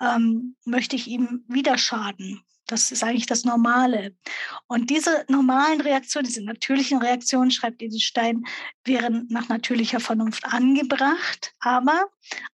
[0.00, 2.42] ähm, möchte ich ihm wieder schaden.
[2.70, 4.16] Das ist eigentlich das Normale.
[4.68, 8.44] Und diese normalen Reaktionen, diese natürlichen Reaktionen, schreibt Edith Stein,
[8.84, 12.06] wären nach natürlicher Vernunft angebracht, aber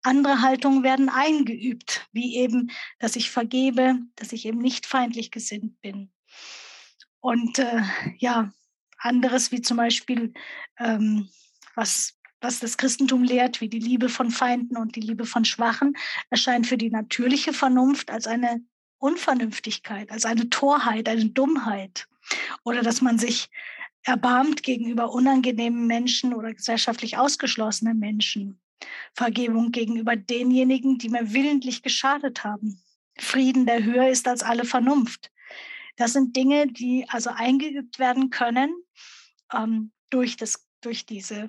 [0.03, 5.81] andere Haltungen werden eingeübt, wie eben, dass ich vergebe, dass ich eben nicht feindlich gesinnt
[5.83, 6.11] bin.
[7.21, 7.83] Und äh,
[8.17, 8.53] ja,
[8.99, 10.33] anderes wie zum Beispiel,
[10.79, 11.29] ähm,
[11.75, 15.97] was was das Christentum lehrt, wie die Liebe von Feinden und die Liebe von Schwachen,
[16.31, 18.63] erscheint für die natürliche Vernunft als eine
[18.99, 22.09] Unvernünftigkeit, als eine Torheit, eine Dummheit.
[22.65, 23.49] Oder dass man sich
[24.03, 28.61] erbarmt gegenüber unangenehmen Menschen oder gesellschaftlich ausgeschlossenen Menschen.
[29.15, 32.83] Vergebung gegenüber denjenigen, die mir willentlich geschadet haben.
[33.19, 35.31] Frieden, der höher ist als alle Vernunft.
[35.97, 38.71] Das sind Dinge, die also eingeübt werden können
[39.53, 41.49] ähm, durch, das, durch diese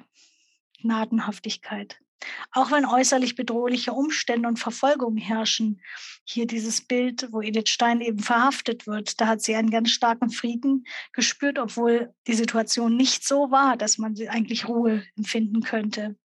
[0.82, 2.00] Gnadenhaftigkeit.
[2.52, 5.82] Auch wenn äußerlich bedrohliche Umstände und Verfolgung herrschen,
[6.24, 10.30] hier dieses Bild, wo Edith Stein eben verhaftet wird, da hat sie einen ganz starken
[10.30, 16.16] Frieden gespürt, obwohl die Situation nicht so war, dass man eigentlich Ruhe empfinden könnte.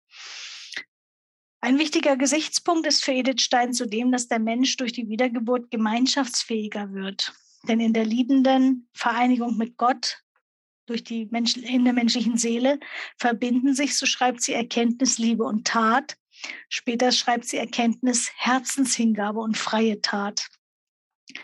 [1.60, 6.92] Ein wichtiger Gesichtspunkt ist für Edith Stein zudem, dass der Mensch durch die Wiedergeburt gemeinschaftsfähiger
[6.92, 7.32] wird.
[7.68, 10.22] Denn in der liebenden Vereinigung mit Gott
[10.86, 12.78] durch die Menschen, in der menschlichen Seele
[13.16, 16.16] verbinden sich, so schreibt sie Erkenntnis, Liebe und Tat.
[16.68, 20.48] Später schreibt sie Erkenntnis, Herzenshingabe und freie Tat.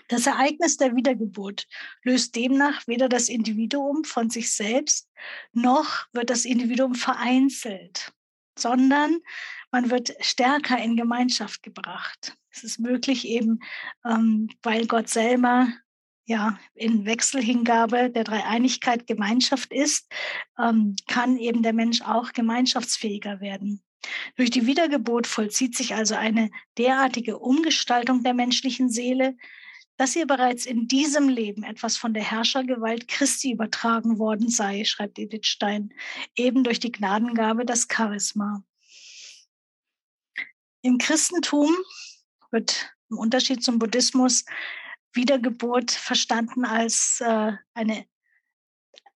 [0.09, 1.67] Das Ereignis der Wiedergeburt
[2.03, 5.09] löst demnach weder das Individuum von sich selbst,
[5.53, 8.13] noch wird das Individuum vereinzelt,
[8.59, 9.19] sondern
[9.71, 12.37] man wird stärker in Gemeinschaft gebracht.
[12.51, 13.61] Es ist möglich eben,
[14.05, 15.69] ähm, weil Gott selber
[16.29, 20.13] ja, in Wechselhingabe der Dreieinigkeit Gemeinschaft ist,
[20.59, 23.83] ähm, kann eben der Mensch auch gemeinschaftsfähiger werden.
[24.37, 29.37] Durch die Wiedergeburt vollzieht sich also eine derartige Umgestaltung der menschlichen Seele,
[29.97, 35.19] dass ihr bereits in diesem Leben etwas von der Herrschergewalt Christi übertragen worden sei, schreibt
[35.19, 35.95] Edith Stein,
[36.37, 38.63] eben durch die Gnadengabe das Charisma.
[40.83, 41.75] Im Christentum
[42.51, 44.45] wird im Unterschied zum Buddhismus
[45.19, 48.07] Wiedergeburt verstanden als äh, eine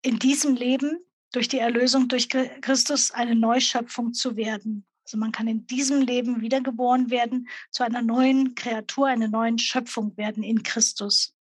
[0.01, 0.99] in diesem Leben
[1.31, 4.85] durch die Erlösung durch Christus eine Neuschöpfung zu werden.
[5.05, 10.15] Also man kann in diesem Leben wiedergeboren werden, zu einer neuen Kreatur, einer neuen Schöpfung
[10.17, 11.35] werden in Christus.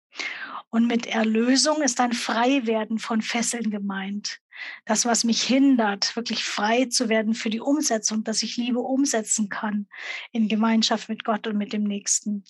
[0.71, 4.41] Und mit Erlösung ist ein Freiwerden von Fesseln gemeint.
[4.87, 9.49] Das, was mich hindert, wirklich frei zu werden für die Umsetzung, dass ich Liebe umsetzen
[9.49, 9.87] kann
[10.33, 12.45] in Gemeinschaft mit Gott und mit dem Nächsten.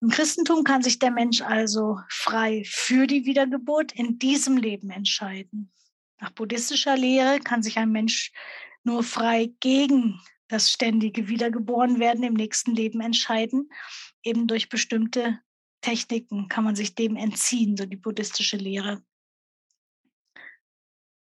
[0.00, 5.72] Im Christentum kann sich der Mensch also frei für die Wiedergeburt in diesem Leben entscheiden.
[6.20, 8.32] Nach buddhistischer Lehre kann sich ein Mensch
[8.84, 13.70] nur frei gegen das ständige Wiedergeborenwerden im nächsten Leben entscheiden.
[14.22, 15.40] Eben durch bestimmte
[15.80, 19.02] Techniken kann man sich dem entziehen, so die buddhistische Lehre.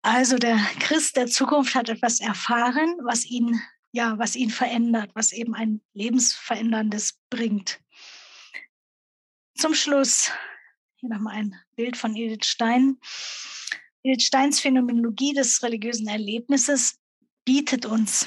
[0.02, 3.60] Also der Christ der Zukunft hat etwas erfahren, was ihn,
[3.92, 7.80] ja, was ihn verändert, was eben ein lebensveränderndes bringt.
[9.64, 10.30] Zum Schluss
[10.96, 12.98] hier nochmal ein Bild von Edith Stein.
[14.02, 16.98] Edith Steins Phänomenologie des religiösen Erlebnisses
[17.46, 18.26] bietet uns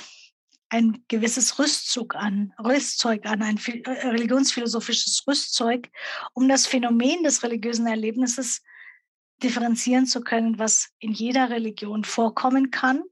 [0.70, 5.92] ein gewisses Rüstzug an, Rüstzeug an, ein äh, religionsphilosophisches Rüstzeug,
[6.34, 8.64] um das Phänomen des religiösen Erlebnisses
[9.44, 13.04] differenzieren zu können, was in jeder Religion vorkommen kann.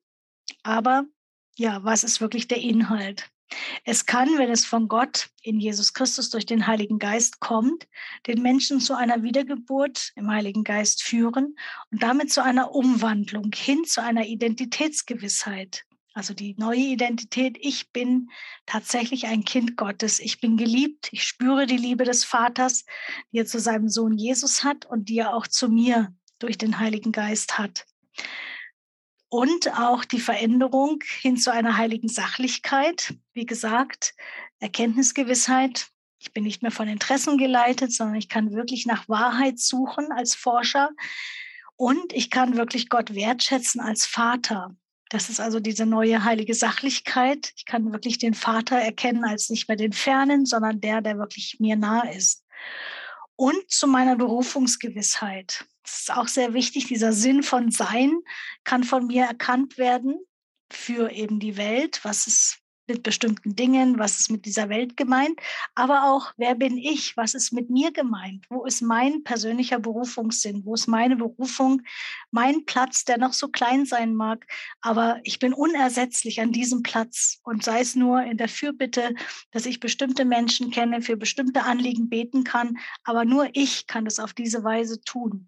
[0.63, 1.05] Aber
[1.57, 3.29] ja, was ist wirklich der Inhalt?
[3.83, 7.87] Es kann, wenn es von Gott in Jesus Christus durch den Heiligen Geist kommt,
[8.27, 11.55] den Menschen zu einer Wiedergeburt im Heiligen Geist führen
[11.91, 15.85] und damit zu einer Umwandlung hin zu einer Identitätsgewissheit.
[16.13, 18.29] Also die neue Identität, ich bin
[18.65, 22.85] tatsächlich ein Kind Gottes, ich bin geliebt, ich spüre die Liebe des Vaters,
[23.31, 26.79] die er zu seinem Sohn Jesus hat und die er auch zu mir durch den
[26.79, 27.85] Heiligen Geist hat.
[29.35, 34.15] Und auch die Veränderung hin zu einer heiligen Sachlichkeit, wie gesagt,
[34.59, 35.87] Erkenntnisgewissheit.
[36.19, 40.35] Ich bin nicht mehr von Interessen geleitet, sondern ich kann wirklich nach Wahrheit suchen als
[40.35, 40.91] Forscher.
[41.75, 44.73] Und ich kann wirklich Gott wertschätzen als Vater.
[45.09, 47.51] Das ist also diese neue heilige Sachlichkeit.
[47.57, 51.57] Ich kann wirklich den Vater erkennen als nicht mehr den Fernen, sondern der, der wirklich
[51.59, 52.45] mir nah ist.
[53.35, 55.65] Und zu meiner Berufungsgewissheit.
[55.85, 56.87] Das ist auch sehr wichtig.
[56.87, 58.19] Dieser Sinn von Sein
[58.63, 60.19] kann von mir erkannt werden
[60.71, 61.99] für eben die Welt.
[62.03, 62.57] Was ist
[62.87, 65.39] mit bestimmten Dingen, was ist mit dieser Welt gemeint,
[65.73, 70.63] aber auch, wer bin ich, was ist mit mir gemeint, wo ist mein persönlicher Berufungssinn,
[70.65, 71.81] wo ist meine Berufung,
[72.31, 74.45] mein Platz, der noch so klein sein mag,
[74.81, 77.39] aber ich bin unersetzlich an diesem Platz.
[77.43, 79.13] Und sei es nur in der Fürbitte,
[79.51, 84.19] dass ich bestimmte Menschen kenne, für bestimmte Anliegen beten kann, aber nur ich kann das
[84.19, 85.47] auf diese Weise tun.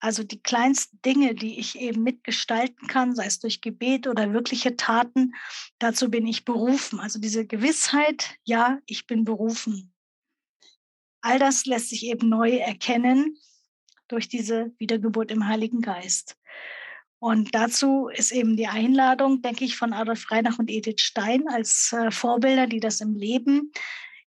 [0.00, 4.76] Also die kleinsten Dinge, die ich eben mitgestalten kann, sei es durch Gebet oder wirkliche
[4.76, 5.34] Taten,
[5.78, 7.00] dazu bin ich berufen.
[7.00, 9.92] Also diese Gewissheit, ja, ich bin berufen.
[11.20, 13.36] All das lässt sich eben neu erkennen
[14.06, 16.36] durch diese Wiedergeburt im Heiligen Geist.
[17.20, 21.92] Und dazu ist eben die Einladung, denke ich, von Adolf Reinach und Edith Stein als
[21.92, 23.72] äh, Vorbilder, die das im Leben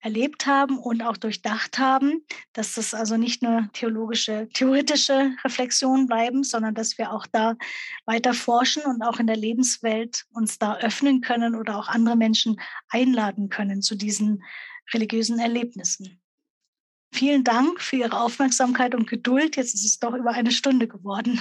[0.02, 6.42] erlebt haben und auch durchdacht haben, dass das also nicht nur theologische, theoretische Reflexionen bleiben,
[6.42, 7.56] sondern dass wir auch da
[8.04, 12.60] weiter forschen und auch in der Lebenswelt uns da öffnen können oder auch andere Menschen
[12.88, 14.42] einladen können zu diesen
[14.92, 16.20] religiösen Erlebnissen.
[17.14, 19.56] Vielen Dank für Ihre Aufmerksamkeit und Geduld.
[19.56, 21.40] Jetzt ist es doch über eine Stunde geworden.